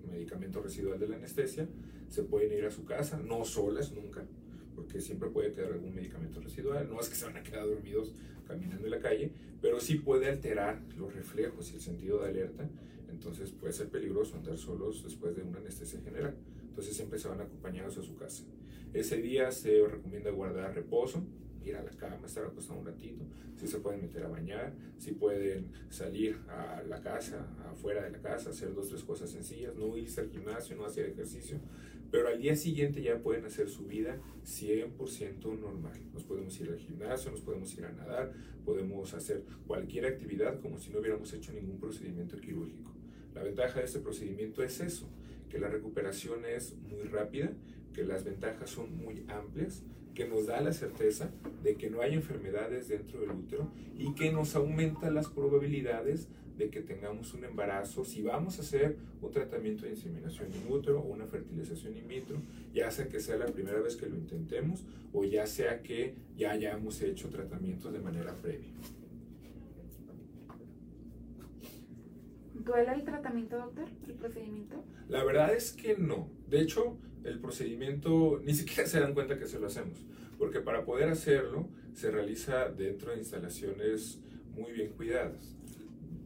medicamento 0.09 0.59
residual 0.59 0.99
de 0.99 1.07
la 1.07 1.17
anestesia, 1.17 1.67
se 2.09 2.23
pueden 2.23 2.51
ir 2.51 2.65
a 2.65 2.71
su 2.71 2.83
casa, 2.83 3.19
no 3.19 3.45
solas 3.45 3.91
nunca, 3.91 4.25
porque 4.75 4.99
siempre 4.99 5.29
puede 5.29 5.53
quedar 5.53 5.73
algún 5.73 5.93
medicamento 5.93 6.41
residual, 6.41 6.89
no 6.89 6.99
es 6.99 7.09
que 7.09 7.15
se 7.15 7.25
van 7.25 7.37
a 7.37 7.43
quedar 7.43 7.67
dormidos 7.67 8.15
caminando 8.47 8.85
en 8.85 8.91
la 8.91 8.99
calle, 8.99 9.31
pero 9.61 9.79
sí 9.79 9.99
puede 9.99 10.27
alterar 10.29 10.81
los 10.97 11.13
reflejos 11.13 11.71
y 11.71 11.75
el 11.75 11.81
sentido 11.81 12.23
de 12.23 12.29
alerta, 12.29 12.67
entonces 13.11 13.51
puede 13.51 13.71
ser 13.71 13.89
peligroso 13.89 14.35
andar 14.35 14.57
solos 14.57 15.03
después 15.03 15.35
de 15.35 15.43
una 15.43 15.59
anestesia 15.59 16.01
general. 16.01 16.33
Entonces 16.69 16.95
siempre 16.95 17.19
se 17.19 17.27
van 17.27 17.41
acompañados 17.41 17.99
a 17.99 18.01
su 18.01 18.15
casa. 18.15 18.43
Ese 18.97 19.17
día 19.17 19.51
se 19.51 19.85
recomienda 19.87 20.31
guardar 20.31 20.73
reposo, 20.73 21.23
ir 21.63 21.75
a 21.75 21.83
la 21.83 21.91
cama, 21.91 22.25
estar 22.25 22.43
acostado 22.45 22.79
un 22.79 22.85
ratito, 22.87 23.23
si 23.55 23.67
se 23.67 23.77
pueden 23.77 24.01
meter 24.01 24.23
a 24.23 24.27
bañar, 24.27 24.73
si 24.97 25.11
pueden 25.11 25.67
salir 25.89 26.39
a 26.49 26.81
la 26.81 26.99
casa, 26.99 27.45
afuera 27.69 28.03
de 28.05 28.09
la 28.09 28.17
casa, 28.17 28.49
hacer 28.49 28.73
dos, 28.73 28.89
tres 28.89 29.03
cosas 29.03 29.29
sencillas, 29.29 29.75
no 29.75 29.95
irse 29.95 30.21
al 30.21 30.31
gimnasio, 30.31 30.75
no 30.75 30.83
hacer 30.83 31.05
ejercicio, 31.05 31.59
pero 32.09 32.29
al 32.29 32.41
día 32.41 32.55
siguiente 32.55 33.03
ya 33.03 33.19
pueden 33.19 33.45
hacer 33.45 33.69
su 33.69 33.85
vida 33.85 34.17
100% 34.43 35.59
normal. 35.59 35.99
Nos 36.11 36.23
podemos 36.23 36.59
ir 36.59 36.69
al 36.71 36.79
gimnasio, 36.79 37.29
nos 37.29 37.41
podemos 37.41 37.71
ir 37.77 37.85
a 37.85 37.91
nadar, 37.91 38.33
podemos 38.65 39.13
hacer 39.13 39.43
cualquier 39.67 40.07
actividad 40.07 40.59
como 40.59 40.79
si 40.79 40.89
no 40.89 41.01
hubiéramos 41.01 41.31
hecho 41.33 41.53
ningún 41.53 41.79
procedimiento 41.79 42.37
quirúrgico. 42.37 42.95
La 43.35 43.43
ventaja 43.43 43.77
de 43.79 43.85
este 43.85 43.99
procedimiento 43.99 44.63
es 44.63 44.79
eso, 44.79 45.07
que 45.49 45.59
la 45.59 45.67
recuperación 45.69 46.45
es 46.45 46.75
muy 46.77 47.03
rápida, 47.03 47.51
que 47.93 48.03
las 48.03 48.23
ventajas 48.23 48.69
son 48.69 48.95
muy 48.97 49.23
amplias, 49.27 49.83
que 50.13 50.27
nos 50.27 50.47
da 50.47 50.61
la 50.61 50.73
certeza 50.73 51.29
de 51.63 51.75
que 51.75 51.89
no 51.89 52.01
hay 52.01 52.13
enfermedades 52.13 52.87
dentro 52.87 53.19
del 53.19 53.31
útero 53.31 53.71
y 53.97 54.13
que 54.15 54.31
nos 54.31 54.55
aumenta 54.55 55.11
las 55.11 55.27
probabilidades 55.27 56.27
de 56.57 56.69
que 56.69 56.81
tengamos 56.81 57.33
un 57.33 57.43
embarazo 57.43 58.03
si 58.03 58.23
vamos 58.23 58.57
a 58.57 58.61
hacer 58.61 58.97
un 59.21 59.31
tratamiento 59.31 59.85
de 59.85 59.91
inseminación 59.91 60.49
in 60.53 60.71
útero 60.71 61.01
o 61.01 61.13
una 61.13 61.27
fertilización 61.27 61.95
in 61.95 62.07
vitro, 62.07 62.37
ya 62.73 62.89
sea 62.89 63.07
que 63.07 63.19
sea 63.19 63.37
la 63.37 63.45
primera 63.45 63.79
vez 63.79 63.95
que 63.95 64.07
lo 64.07 64.15
intentemos 64.15 64.83
o 65.13 65.23
ya 65.23 65.45
sea 65.45 65.83
que 65.83 66.15
ya 66.35 66.51
hayamos 66.51 67.01
hecho 67.01 67.29
tratamientos 67.29 67.93
de 67.93 67.99
manera 67.99 68.33
previa. 68.41 68.73
¿Duele 72.55 72.91
el 72.91 73.03
tratamiento, 73.03 73.57
doctor? 73.57 73.85
¿El 74.07 74.13
procedimiento? 74.15 74.83
La 75.07 75.23
verdad 75.23 75.53
es 75.53 75.71
que 75.71 75.95
no. 75.95 76.27
De 76.49 76.59
hecho, 76.59 76.97
el 77.27 77.39
procedimiento 77.39 78.41
ni 78.43 78.53
siquiera 78.53 78.87
se 78.87 78.99
dan 78.99 79.13
cuenta 79.13 79.37
que 79.37 79.47
se 79.47 79.59
lo 79.59 79.67
hacemos, 79.67 79.99
porque 80.37 80.61
para 80.61 80.85
poder 80.85 81.09
hacerlo 81.09 81.67
se 81.93 82.09
realiza 82.11 82.69
dentro 82.69 83.11
de 83.11 83.17
instalaciones 83.17 84.19
muy 84.55 84.71
bien 84.71 84.91
cuidadas. 84.91 85.55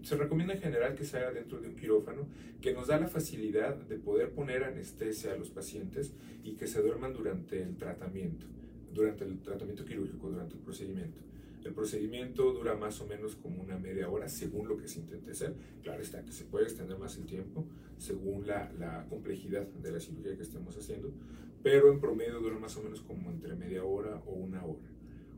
Se 0.04 0.16
recomienda 0.16 0.54
en 0.54 0.62
general 0.62 0.96
que 0.96 1.06
se 1.06 1.18
haga 1.18 1.32
dentro 1.32 1.60
de 1.60 1.70
un 1.70 1.76
quirófano 1.76 2.28
que 2.62 2.74
nos 2.74 2.88
da 2.88 3.00
la 3.00 3.08
facilidad 3.08 3.76
de 3.76 3.98
poder 3.98 4.32
poner 4.32 4.64
anestesia 4.64 5.34
a 5.34 5.38
los 5.38 5.50
pacientes 5.50 6.14
y 6.44 6.54
que 6.54 6.68
se 6.68 6.82
duerman 6.82 7.14
durante 7.14 7.62
el 7.62 7.76
tratamiento, 7.78 8.46
durante 8.94 9.24
el 9.24 9.40
tratamiento 9.40 9.86
quirúrgico, 9.86 10.30
durante 10.30 10.56
el 10.56 10.62
procedimiento. 10.62 11.31
El 11.64 11.74
procedimiento 11.74 12.52
dura 12.54 12.76
más 12.76 13.00
o 13.02 13.08
menos 13.08 13.36
como 13.36 13.62
una 13.62 13.78
media 13.78 14.10
hora 14.10 14.28
según 14.28 14.68
lo 14.68 14.78
que 14.78 14.88
se 14.88 15.00
intente 15.00 15.32
hacer. 15.32 15.54
Claro 15.84 16.02
está 16.02 16.24
que 16.26 16.32
se 16.32 16.46
puede 16.46 16.66
extender 16.66 16.98
más 16.98 17.18
el 17.18 17.26
tiempo 17.26 17.68
según 17.98 18.48
la, 18.48 19.06
complejidad 19.10 19.68
de 19.68 19.92
la 19.92 20.00
cirugía 20.00 20.36
que 20.36 20.42
estemos 20.42 20.76
haciendo, 20.76 21.14
pero 21.62 21.92
en 21.92 22.00
promedio 22.00 22.40
dura 22.40 22.58
más 22.58 22.76
o 22.78 22.84
menos 22.84 23.02
como 23.02 23.30
entre 23.30 23.56
media 23.56 23.84
hora 23.84 24.24
o 24.26 24.32
una 24.32 24.66
hora. 24.66 24.90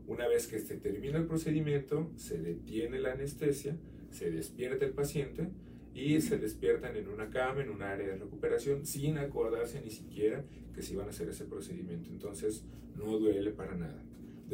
Una 0.06 0.26
vez 0.28 0.46
que 0.46 0.58
se 0.58 0.76
termina 0.76 1.18
el 1.18 1.26
procedimiento, 1.26 2.10
se 2.16 2.38
detiene 2.38 3.00
la 3.00 3.12
anestesia, 3.12 3.76
se 4.10 4.30
despierta 4.30 4.86
el 4.86 4.92
paciente 4.92 5.50
y 5.94 6.20
se 6.22 6.38
despiertan 6.38 6.96
en 6.96 7.08
una 7.08 7.30
cama, 7.30 7.62
en 7.62 7.70
un 7.70 7.82
área 7.82 8.08
de 8.08 8.16
recuperación, 8.16 8.86
sin 8.86 9.18
acordarse 9.18 9.80
ni 9.82 9.90
siquiera 9.90 10.44
que 10.74 10.82
se 10.82 10.94
iban 10.94 11.06
a 11.06 11.10
hacer 11.10 11.28
ese 11.28 11.44
procedimiento. 11.44 12.10
Entonces 12.10 12.64
no 12.96 13.18
duele 13.18 13.50
para 13.50 13.74
nada. 13.74 14.02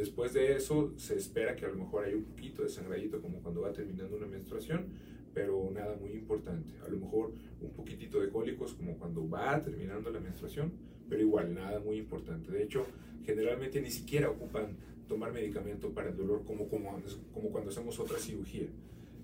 Después 0.01 0.33
de 0.33 0.53
eso 0.55 0.93
se 0.97 1.15
espera 1.15 1.55
que 1.55 1.63
a 1.63 1.67
lo 1.67 1.75
mejor 1.75 2.05
haya 2.05 2.15
un 2.15 2.23
poquito 2.23 2.63
de 2.63 2.69
sangradito 2.69 3.21
como 3.21 3.37
cuando 3.37 3.61
va 3.61 3.71
terminando 3.71 4.17
una 4.17 4.25
menstruación, 4.25 4.87
pero 5.31 5.69
nada 5.71 5.95
muy 5.95 6.13
importante. 6.13 6.73
A 6.83 6.89
lo 6.89 6.97
mejor 6.97 7.33
un 7.61 7.69
poquitito 7.69 8.19
de 8.19 8.29
cólicos 8.29 8.73
como 8.73 8.97
cuando 8.97 9.29
va 9.29 9.61
terminando 9.61 10.09
la 10.09 10.19
menstruación, 10.19 10.71
pero 11.07 11.21
igual 11.21 11.53
nada 11.53 11.79
muy 11.81 11.97
importante. 11.97 12.51
De 12.51 12.63
hecho, 12.63 12.87
generalmente 13.23 13.79
ni 13.79 13.91
siquiera 13.91 14.31
ocupan 14.31 14.75
tomar 15.07 15.31
medicamento 15.33 15.91
para 15.91 16.09
el 16.09 16.17
dolor 16.17 16.45
como, 16.45 16.67
como, 16.67 16.99
como 17.31 17.51
cuando 17.51 17.69
hacemos 17.69 17.99
otra 17.99 18.17
cirugía. 18.17 18.69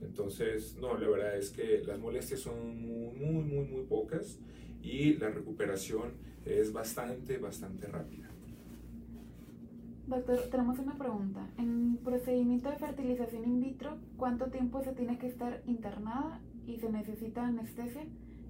Entonces, 0.01 0.75
no, 0.79 0.95
la 0.95 1.09
verdad 1.09 1.37
es 1.39 1.49
que 1.49 1.81
las 1.87 1.97
molestias 1.97 2.41
son 2.41 2.79
muy, 2.83 3.15
muy, 3.15 3.65
muy 3.65 3.81
pocas 3.89 4.37
y 4.83 5.15
la 5.15 5.31
recuperación 5.31 6.11
es 6.45 6.71
bastante, 6.71 7.39
bastante 7.39 7.87
rápida. 7.87 8.29
Doctor, 10.07 10.39
tenemos 10.49 10.79
una 10.79 10.97
pregunta. 10.97 11.49
En 11.57 11.97
procedimiento 11.97 12.69
de 12.69 12.77
fertilización 12.77 13.43
in 13.43 13.59
vitro, 13.59 13.97
¿cuánto 14.15 14.45
tiempo 14.45 14.81
se 14.81 14.93
tiene 14.93 15.17
que 15.17 15.27
estar 15.27 15.61
internada 15.65 16.39
y 16.65 16.77
se 16.77 16.89
necesita 16.89 17.45
anestesia? 17.45 18.05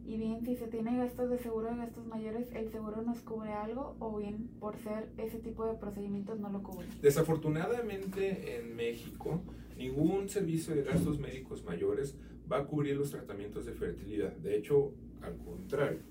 Y 0.05 0.17
bien, 0.17 0.45
si 0.45 0.55
se 0.55 0.67
tiene 0.67 0.95
gastos 0.97 1.31
de 1.31 1.39
seguro 1.39 1.71
de 1.71 1.77
gastos 1.77 2.05
mayores, 2.05 2.47
¿el 2.53 2.71
seguro 2.71 3.01
nos 3.01 3.21
cubre 3.21 3.53
algo 3.53 3.95
o 3.97 4.17
bien 4.17 4.49
por 4.59 4.77
ser 4.77 5.09
ese 5.17 5.39
tipo 5.39 5.65
de 5.65 5.73
procedimientos 5.73 6.39
no 6.39 6.49
lo 6.51 6.61
cubre? 6.61 6.85
Desafortunadamente 7.01 8.59
en 8.59 8.75
México, 8.75 9.41
ningún 9.79 10.29
servicio 10.29 10.75
de 10.75 10.83
gastos 10.83 11.17
médicos 11.17 11.65
mayores 11.65 12.15
va 12.49 12.59
a 12.59 12.65
cubrir 12.67 12.95
los 12.97 13.09
tratamientos 13.09 13.65
de 13.65 13.73
fertilidad. 13.73 14.31
De 14.33 14.55
hecho, 14.55 14.91
al 15.23 15.35
contrario, 15.37 16.01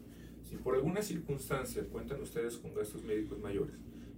si 0.42 0.56
por 0.56 0.74
alguna 0.74 1.02
circunstancia 1.02 1.84
cuentan 1.84 2.20
ustedes 2.20 2.56
con 2.56 2.74
gastos 2.74 3.04
médicos 3.04 3.38
mayores 3.38 3.76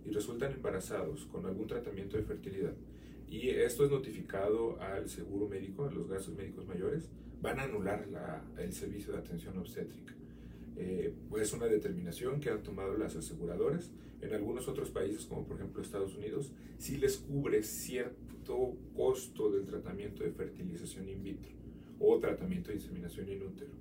y 0.09 0.13
resultan 0.13 0.53
embarazados 0.53 1.27
con 1.27 1.45
algún 1.45 1.67
tratamiento 1.67 2.17
de 2.17 2.23
fertilidad 2.23 2.73
y 3.31 3.51
esto 3.51 3.85
es 3.85 3.91
notificado 3.91 4.81
al 4.81 5.09
seguro 5.09 5.49
médico, 5.49 5.85
a 5.85 5.91
los 5.91 6.09
gastos 6.09 6.35
médicos 6.35 6.67
mayores, 6.67 7.09
van 7.43 7.61
a 7.61 7.65
anular 7.65 8.07
el 8.57 8.73
servicio 8.73 9.13
de 9.13 9.19
atención 9.19 9.57
obstétrica. 9.59 10.15
Eh, 10.77 11.13
es 11.39 11.53
una 11.53 11.67
determinación 11.67 12.41
que 12.41 12.51
han 12.51 12.63
tomado 12.63 12.97
las 12.97 13.17
aseguradoras. 13.17 13.91
En 14.23 14.33
algunos 14.33 14.67
otros 14.67 14.91
países, 14.91 15.27
como 15.27 15.45
por 15.45 15.59
ejemplo 15.59 15.83
Estados 15.83 16.17
Unidos, 16.17 16.53
sí 16.79 16.97
les 16.97 17.19
cubre 17.19 17.63
cierto 17.63 18.75
costo 18.97 19.51
del 19.51 19.67
tratamiento 19.67 20.25
de 20.25 20.33
fertilización 20.33 21.09
in 21.09 21.23
vitro 21.23 21.53
o 22.01 22.19
tratamiento 22.19 22.71
de 22.71 22.77
inseminación 22.77 23.29
in 23.29 23.43
útero. 23.43 23.73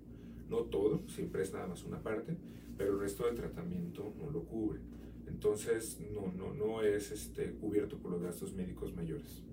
No 0.49 0.63
todo, 0.63 1.01
siempre 1.07 1.43
es 1.43 1.53
nada 1.53 1.67
más 1.67 1.83
una 1.83 2.01
parte, 2.01 2.35
pero 2.77 2.93
el 2.93 2.99
resto 2.99 3.25
del 3.25 3.35
tratamiento 3.35 4.13
no 4.19 4.29
lo 4.29 4.43
cubre. 4.43 4.79
Entonces, 5.27 5.99
no, 6.13 6.31
no, 6.31 6.53
no 6.53 6.81
es 6.81 7.11
este, 7.11 7.51
cubierto 7.53 7.97
por 7.97 8.11
los 8.11 8.21
gastos 8.21 8.53
médicos 8.53 8.95
mayores. 8.95 9.43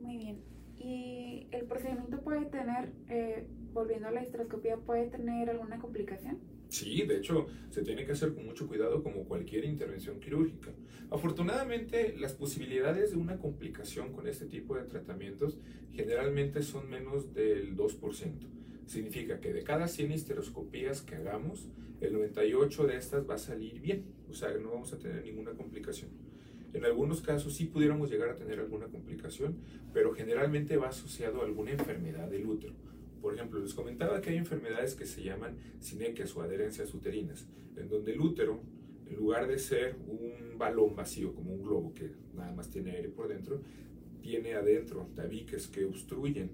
Muy 0.00 0.16
bien. 0.18 0.42
¿Y 0.76 1.46
el 1.50 1.66
procedimiento 1.66 2.20
puede 2.20 2.44
tener, 2.46 2.92
eh, 3.08 3.46
volviendo 3.72 4.08
a 4.08 4.10
la 4.10 4.22
histeroscopía, 4.22 4.76
puede 4.76 5.06
tener 5.06 5.48
alguna 5.50 5.78
complicación? 5.78 6.38
Sí, 6.68 7.04
de 7.06 7.18
hecho, 7.18 7.46
se 7.70 7.82
tiene 7.82 8.04
que 8.04 8.12
hacer 8.12 8.34
con 8.34 8.46
mucho 8.46 8.66
cuidado 8.66 9.02
como 9.02 9.24
cualquier 9.24 9.64
intervención 9.64 10.18
quirúrgica. 10.18 10.72
Afortunadamente, 11.10 12.16
las 12.18 12.32
posibilidades 12.32 13.12
de 13.12 13.16
una 13.16 13.38
complicación 13.38 14.12
con 14.12 14.26
este 14.26 14.46
tipo 14.46 14.76
de 14.76 14.84
tratamientos 14.84 15.58
generalmente 15.92 16.62
son 16.62 16.90
menos 16.90 17.32
del 17.32 17.76
2%. 17.76 18.54
Significa 18.86 19.40
que 19.40 19.52
de 19.52 19.62
cada 19.62 19.88
100 19.88 20.12
histeroscopías 20.12 21.02
que 21.02 21.14
hagamos, 21.14 21.68
el 22.00 22.12
98 22.12 22.86
de 22.86 22.96
estas 22.96 23.28
va 23.28 23.34
a 23.34 23.38
salir 23.38 23.80
bien, 23.80 24.04
o 24.28 24.34
sea, 24.34 24.50
no 24.58 24.72
vamos 24.72 24.92
a 24.92 24.98
tener 24.98 25.24
ninguna 25.24 25.52
complicación. 25.52 26.10
En 26.74 26.84
algunos 26.84 27.20
casos 27.20 27.54
sí 27.54 27.66
pudiéramos 27.66 28.10
llegar 28.10 28.28
a 28.30 28.36
tener 28.36 28.58
alguna 28.58 28.88
complicación, 28.88 29.56
pero 29.92 30.12
generalmente 30.12 30.76
va 30.76 30.88
asociado 30.88 31.40
a 31.40 31.44
alguna 31.44 31.70
enfermedad 31.70 32.28
del 32.28 32.46
útero. 32.46 32.74
Por 33.22 33.34
ejemplo, 33.34 33.60
les 33.60 33.72
comentaba 33.72 34.20
que 34.20 34.30
hay 34.30 34.36
enfermedades 34.36 34.94
que 34.94 35.06
se 35.06 35.22
llaman 35.22 35.56
sinequias 35.78 36.36
o 36.36 36.42
adherencias 36.42 36.92
uterinas, 36.92 37.46
en 37.76 37.88
donde 37.88 38.12
el 38.12 38.20
útero, 38.20 38.60
en 39.06 39.16
lugar 39.16 39.46
de 39.46 39.58
ser 39.58 39.96
un 40.06 40.58
balón 40.58 40.96
vacío, 40.96 41.32
como 41.32 41.54
un 41.54 41.62
globo 41.62 41.94
que 41.94 42.10
nada 42.34 42.52
más 42.52 42.68
tiene 42.70 42.90
aire 42.90 43.08
por 43.08 43.28
dentro, 43.28 43.62
tiene 44.20 44.54
adentro 44.54 45.08
tabiques 45.14 45.68
que 45.68 45.84
obstruyen 45.84 46.50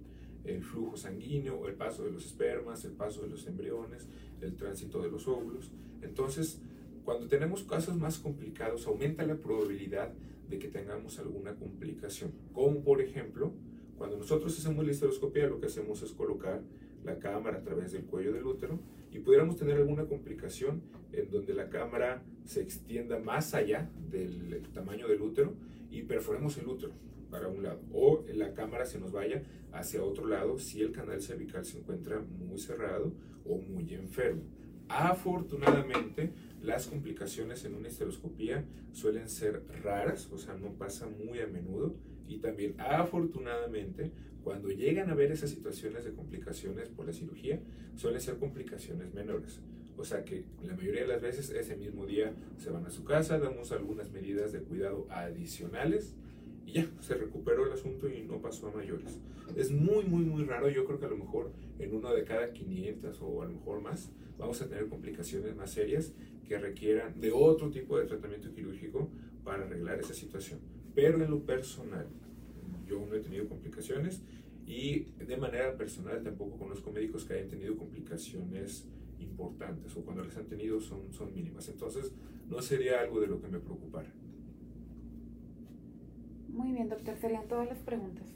el 0.54 0.62
flujo 0.62 0.96
sanguíneo, 0.96 1.66
el 1.68 1.74
paso 1.74 2.04
de 2.04 2.10
los 2.10 2.26
espermas, 2.26 2.84
el 2.84 2.92
paso 2.92 3.22
de 3.22 3.28
los 3.28 3.46
embriones, 3.46 4.06
el 4.40 4.56
tránsito 4.56 5.00
de 5.02 5.10
los 5.10 5.26
óvulos. 5.28 5.70
Entonces, 6.02 6.60
cuando 7.04 7.28
tenemos 7.28 7.62
casos 7.62 7.96
más 7.96 8.18
complicados, 8.18 8.86
aumenta 8.86 9.24
la 9.24 9.36
probabilidad 9.36 10.12
de 10.48 10.58
que 10.58 10.68
tengamos 10.68 11.18
alguna 11.18 11.54
complicación. 11.54 12.32
Como 12.52 12.82
por 12.82 13.00
ejemplo, 13.00 13.52
cuando 13.96 14.16
nosotros 14.16 14.58
hacemos 14.58 14.84
la 14.84 14.92
histeroscopia, 14.92 15.46
lo 15.46 15.60
que 15.60 15.66
hacemos 15.66 16.02
es 16.02 16.12
colocar 16.12 16.62
la 17.04 17.18
cámara 17.18 17.58
a 17.58 17.62
través 17.62 17.92
del 17.92 18.04
cuello 18.04 18.32
del 18.32 18.44
útero 18.44 18.78
y 19.12 19.20
pudiéramos 19.20 19.56
tener 19.56 19.76
alguna 19.76 20.04
complicación 20.04 20.82
en 21.12 21.30
donde 21.30 21.54
la 21.54 21.68
cámara 21.70 22.22
se 22.44 22.60
extienda 22.60 23.18
más 23.18 23.54
allá 23.54 23.90
del 24.10 24.62
tamaño 24.74 25.08
del 25.08 25.22
útero 25.22 25.54
y 25.90 26.02
perforemos 26.02 26.58
el 26.58 26.68
útero 26.68 26.92
para 27.30 27.48
un 27.48 27.62
lado 27.62 27.80
o 27.92 28.24
la 28.34 28.52
cámara 28.54 28.84
se 28.86 28.98
nos 28.98 29.12
vaya 29.12 29.42
hacia 29.72 30.02
otro 30.02 30.26
lado 30.26 30.58
si 30.58 30.82
el 30.82 30.92
canal 30.92 31.22
cervical 31.22 31.64
se 31.64 31.78
encuentra 31.78 32.20
muy 32.20 32.58
cerrado 32.58 33.12
o 33.44 33.58
muy 33.58 33.94
enfermo. 33.94 34.42
Afortunadamente, 34.88 36.32
las 36.62 36.88
complicaciones 36.88 37.64
en 37.64 37.74
una 37.74 37.88
histeroscopía 37.88 38.64
suelen 38.92 39.28
ser 39.28 39.62
raras, 39.84 40.28
o 40.32 40.38
sea, 40.38 40.54
no 40.54 40.72
pasa 40.72 41.06
muy 41.06 41.40
a 41.40 41.46
menudo. 41.46 41.94
Y 42.26 42.38
también, 42.38 42.74
afortunadamente, 42.78 44.10
cuando 44.42 44.68
llegan 44.68 45.10
a 45.10 45.14
ver 45.14 45.30
esas 45.30 45.50
situaciones 45.50 46.04
de 46.04 46.12
complicaciones 46.12 46.88
por 46.88 47.06
la 47.06 47.12
cirugía, 47.12 47.60
suelen 47.94 48.20
ser 48.20 48.38
complicaciones 48.38 49.14
menores. 49.14 49.60
O 49.96 50.04
sea 50.04 50.24
que 50.24 50.44
la 50.62 50.74
mayoría 50.74 51.02
de 51.02 51.08
las 51.08 51.20
veces 51.20 51.50
ese 51.50 51.76
mismo 51.76 52.06
día 52.06 52.32
se 52.58 52.70
van 52.70 52.86
a 52.86 52.90
su 52.90 53.04
casa, 53.04 53.38
damos 53.38 53.70
algunas 53.70 54.10
medidas 54.10 54.50
de 54.50 54.60
cuidado 54.60 55.06
adicionales 55.10 56.14
y 56.66 56.72
ya, 56.72 56.90
se 57.00 57.14
recuperó 57.14 57.66
el 57.66 57.72
asunto 57.72 58.08
y 58.08 58.22
no 58.22 58.40
pasó 58.40 58.68
a 58.68 58.72
mayores. 58.72 59.18
Es 59.56 59.70
muy, 59.70 60.04
muy, 60.04 60.24
muy 60.24 60.44
raro. 60.44 60.68
Yo 60.68 60.84
creo 60.84 60.98
que 60.98 61.06
a 61.06 61.10
lo 61.10 61.16
mejor 61.16 61.52
en 61.78 61.94
uno 61.94 62.12
de 62.14 62.24
cada 62.24 62.52
500 62.52 63.18
o 63.22 63.42
a 63.42 63.46
lo 63.46 63.52
mejor 63.52 63.80
más 63.80 64.10
vamos 64.38 64.60
a 64.62 64.68
tener 64.68 64.88
complicaciones 64.88 65.56
más 65.56 65.72
serias 65.72 66.12
que 66.46 66.58
requieran 66.58 67.20
de 67.20 67.32
otro 67.32 67.70
tipo 67.70 67.98
de 67.98 68.06
tratamiento 68.06 68.52
quirúrgico 68.52 69.10
para 69.44 69.64
arreglar 69.64 70.00
esa 70.00 70.14
situación. 70.14 70.60
Pero 70.94 71.22
en 71.22 71.30
lo 71.30 71.40
personal, 71.40 72.06
yo 72.86 73.04
no 73.06 73.14
he 73.14 73.20
tenido 73.20 73.48
complicaciones 73.48 74.22
y 74.66 75.06
de 75.18 75.36
manera 75.36 75.76
personal 75.76 76.22
tampoco 76.22 76.58
conozco 76.58 76.92
médicos 76.92 77.24
que 77.24 77.34
hayan 77.34 77.48
tenido 77.48 77.76
complicaciones 77.76 78.86
importantes 79.18 79.96
o 79.96 80.02
cuando 80.02 80.24
las 80.24 80.36
han 80.36 80.46
tenido 80.46 80.80
son, 80.80 81.12
son 81.12 81.34
mínimas. 81.34 81.68
Entonces, 81.68 82.12
no 82.48 82.60
sería 82.62 83.00
algo 83.00 83.20
de 83.20 83.26
lo 83.26 83.40
que 83.40 83.48
me 83.48 83.58
preocupara. 83.58 84.12
Muy 86.60 86.72
bien, 86.72 86.90
doctor, 86.90 87.16
serían 87.18 87.48
todas 87.48 87.66
las 87.68 87.78
preguntas. 87.78 88.26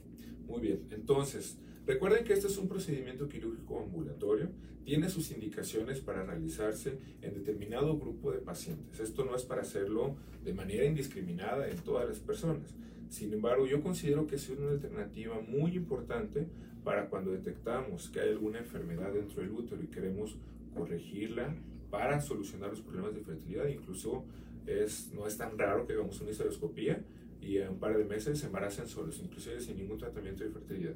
Muy 0.46 0.62
bien, 0.62 0.86
entonces, 0.90 1.58
recuerden 1.86 2.24
que 2.24 2.32
este 2.32 2.46
es 2.46 2.56
un 2.56 2.68
procedimiento 2.68 3.28
quirúrgico 3.28 3.80
ambulatorio, 3.80 4.48
tiene 4.82 5.10
sus 5.10 5.30
indicaciones 5.30 6.00
para 6.00 6.24
realizarse 6.24 6.98
en 7.20 7.34
determinado 7.34 7.98
grupo 7.98 8.32
de 8.32 8.38
pacientes. 8.38 8.98
Esto 8.98 9.26
no 9.26 9.36
es 9.36 9.42
para 9.42 9.60
hacerlo 9.60 10.16
de 10.42 10.54
manera 10.54 10.86
indiscriminada 10.86 11.68
en 11.68 11.76
todas 11.76 12.08
las 12.08 12.18
personas. 12.18 12.74
Sin 13.10 13.30
embargo, 13.30 13.66
yo 13.66 13.82
considero 13.82 14.26
que 14.26 14.36
es 14.36 14.48
una 14.48 14.70
alternativa 14.70 15.38
muy 15.46 15.76
importante 15.76 16.46
para 16.82 17.10
cuando 17.10 17.30
detectamos 17.30 18.08
que 18.08 18.20
hay 18.20 18.30
alguna 18.30 18.60
enfermedad 18.60 19.12
dentro 19.12 19.42
del 19.42 19.52
útero 19.52 19.82
y 19.82 19.88
queremos 19.88 20.38
corregirla 20.74 21.54
para 21.90 22.22
solucionar 22.22 22.70
los 22.70 22.80
problemas 22.80 23.14
de 23.14 23.20
fertilidad. 23.20 23.66
Incluso 23.66 24.24
es, 24.66 25.12
no 25.12 25.26
es 25.26 25.36
tan 25.36 25.58
raro 25.58 25.86
que 25.86 25.92
hagamos 25.92 26.18
una 26.22 26.30
histeroscopía 26.30 27.02
y 27.44 27.58
en 27.58 27.70
un 27.70 27.78
par 27.78 27.96
de 27.96 28.04
meses 28.04 28.38
se 28.38 28.46
embarazan 28.46 28.88
solos, 28.88 29.20
inclusive 29.22 29.60
sin 29.60 29.76
ningún 29.76 29.98
tratamiento 29.98 30.44
de 30.44 30.50
fertilidad. 30.50 30.94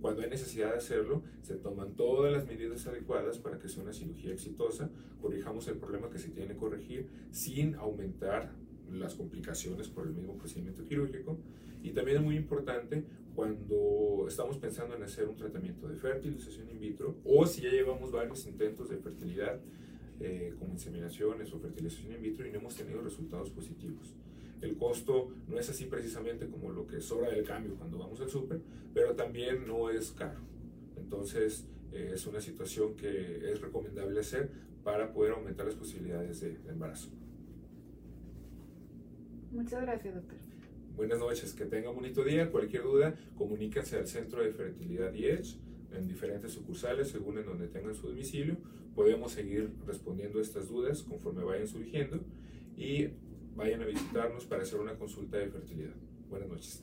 Cuando 0.00 0.22
hay 0.22 0.30
necesidad 0.30 0.70
de 0.72 0.78
hacerlo, 0.78 1.22
se 1.42 1.54
toman 1.56 1.94
todas 1.94 2.32
las 2.32 2.46
medidas 2.46 2.86
adecuadas 2.86 3.38
para 3.38 3.58
que 3.58 3.68
sea 3.68 3.82
una 3.82 3.92
cirugía 3.92 4.32
exitosa, 4.32 4.90
corrijamos 5.20 5.68
el 5.68 5.76
problema 5.76 6.10
que 6.10 6.18
se 6.18 6.30
tiene 6.30 6.54
que 6.54 6.56
corregir 6.56 7.06
sin 7.30 7.74
aumentar 7.76 8.52
las 8.90 9.14
complicaciones 9.14 9.88
por 9.88 10.06
el 10.06 10.14
mismo 10.14 10.36
procedimiento 10.36 10.82
quirúrgico. 10.84 11.38
Y 11.82 11.90
también 11.90 12.18
es 12.18 12.22
muy 12.24 12.36
importante 12.36 13.04
cuando 13.34 14.24
estamos 14.28 14.58
pensando 14.58 14.96
en 14.96 15.02
hacer 15.02 15.28
un 15.28 15.36
tratamiento 15.36 15.88
de 15.88 15.96
fertilización 15.96 16.70
in 16.70 16.80
vitro 16.80 17.16
o 17.24 17.46
si 17.46 17.62
ya 17.62 17.70
llevamos 17.70 18.10
varios 18.10 18.46
intentos 18.46 18.88
de 18.88 18.96
fertilidad 18.96 19.60
eh, 20.20 20.54
como 20.58 20.72
inseminaciones 20.72 21.52
o 21.52 21.58
fertilización 21.58 22.12
in 22.12 22.22
vitro 22.22 22.46
y 22.46 22.50
no 22.50 22.58
hemos 22.58 22.76
tenido 22.76 23.00
resultados 23.00 23.50
positivos. 23.50 24.14
El 24.62 24.76
costo 24.76 25.28
no 25.48 25.58
es 25.58 25.68
así 25.68 25.86
precisamente 25.86 26.46
como 26.48 26.70
lo 26.70 26.86
que 26.86 27.00
sobra 27.00 27.30
del 27.30 27.44
cambio 27.44 27.74
cuando 27.74 27.98
vamos 27.98 28.20
al 28.20 28.30
súper, 28.30 28.60
pero 28.94 29.14
también 29.14 29.66
no 29.66 29.90
es 29.90 30.12
caro. 30.12 30.40
Entonces 30.96 31.66
eh, 31.92 32.12
es 32.14 32.26
una 32.26 32.40
situación 32.40 32.94
que 32.94 33.52
es 33.52 33.60
recomendable 33.60 34.20
hacer 34.20 34.50
para 34.84 35.12
poder 35.12 35.32
aumentar 35.32 35.66
las 35.66 35.74
posibilidades 35.74 36.40
de, 36.40 36.56
embarazo. 36.68 37.10
Muchas 39.50 39.82
gracias, 39.82 40.14
doctor. 40.14 40.38
Buenas 40.96 41.18
noches, 41.18 41.54
que 41.54 41.64
tenga 41.64 41.90
un 41.90 41.96
bonito 41.96 42.22
día. 42.22 42.50
Cualquier 42.50 42.84
duda, 42.84 43.16
comuníquense 43.36 43.96
al 43.96 44.06
Centro 44.06 44.42
de 44.42 44.52
Fertilidad 44.52 45.12
y 45.12 45.26
Edge 45.26 45.56
en 45.92 46.06
diferentes 46.06 46.52
sucursales, 46.52 47.08
según 47.08 47.38
en 47.38 47.46
donde 47.46 47.66
tengan 47.66 47.94
su 47.94 48.08
domicilio. 48.08 48.56
Podemos 48.94 49.32
seguir 49.32 49.70
respondiendo 49.86 50.40
estas 50.40 50.68
dudas 50.68 51.02
conforme 51.02 51.42
vayan 51.42 51.66
surgiendo 51.66 52.20
y 52.76 53.08
vayan 53.54 53.82
a 53.82 53.86
visitarnos 53.86 54.44
para 54.46 54.62
hacer 54.62 54.80
una 54.80 54.94
consulta 54.94 55.36
de 55.38 55.48
fertilidad. 55.48 55.94
Buenas 56.28 56.48
noches. 56.48 56.82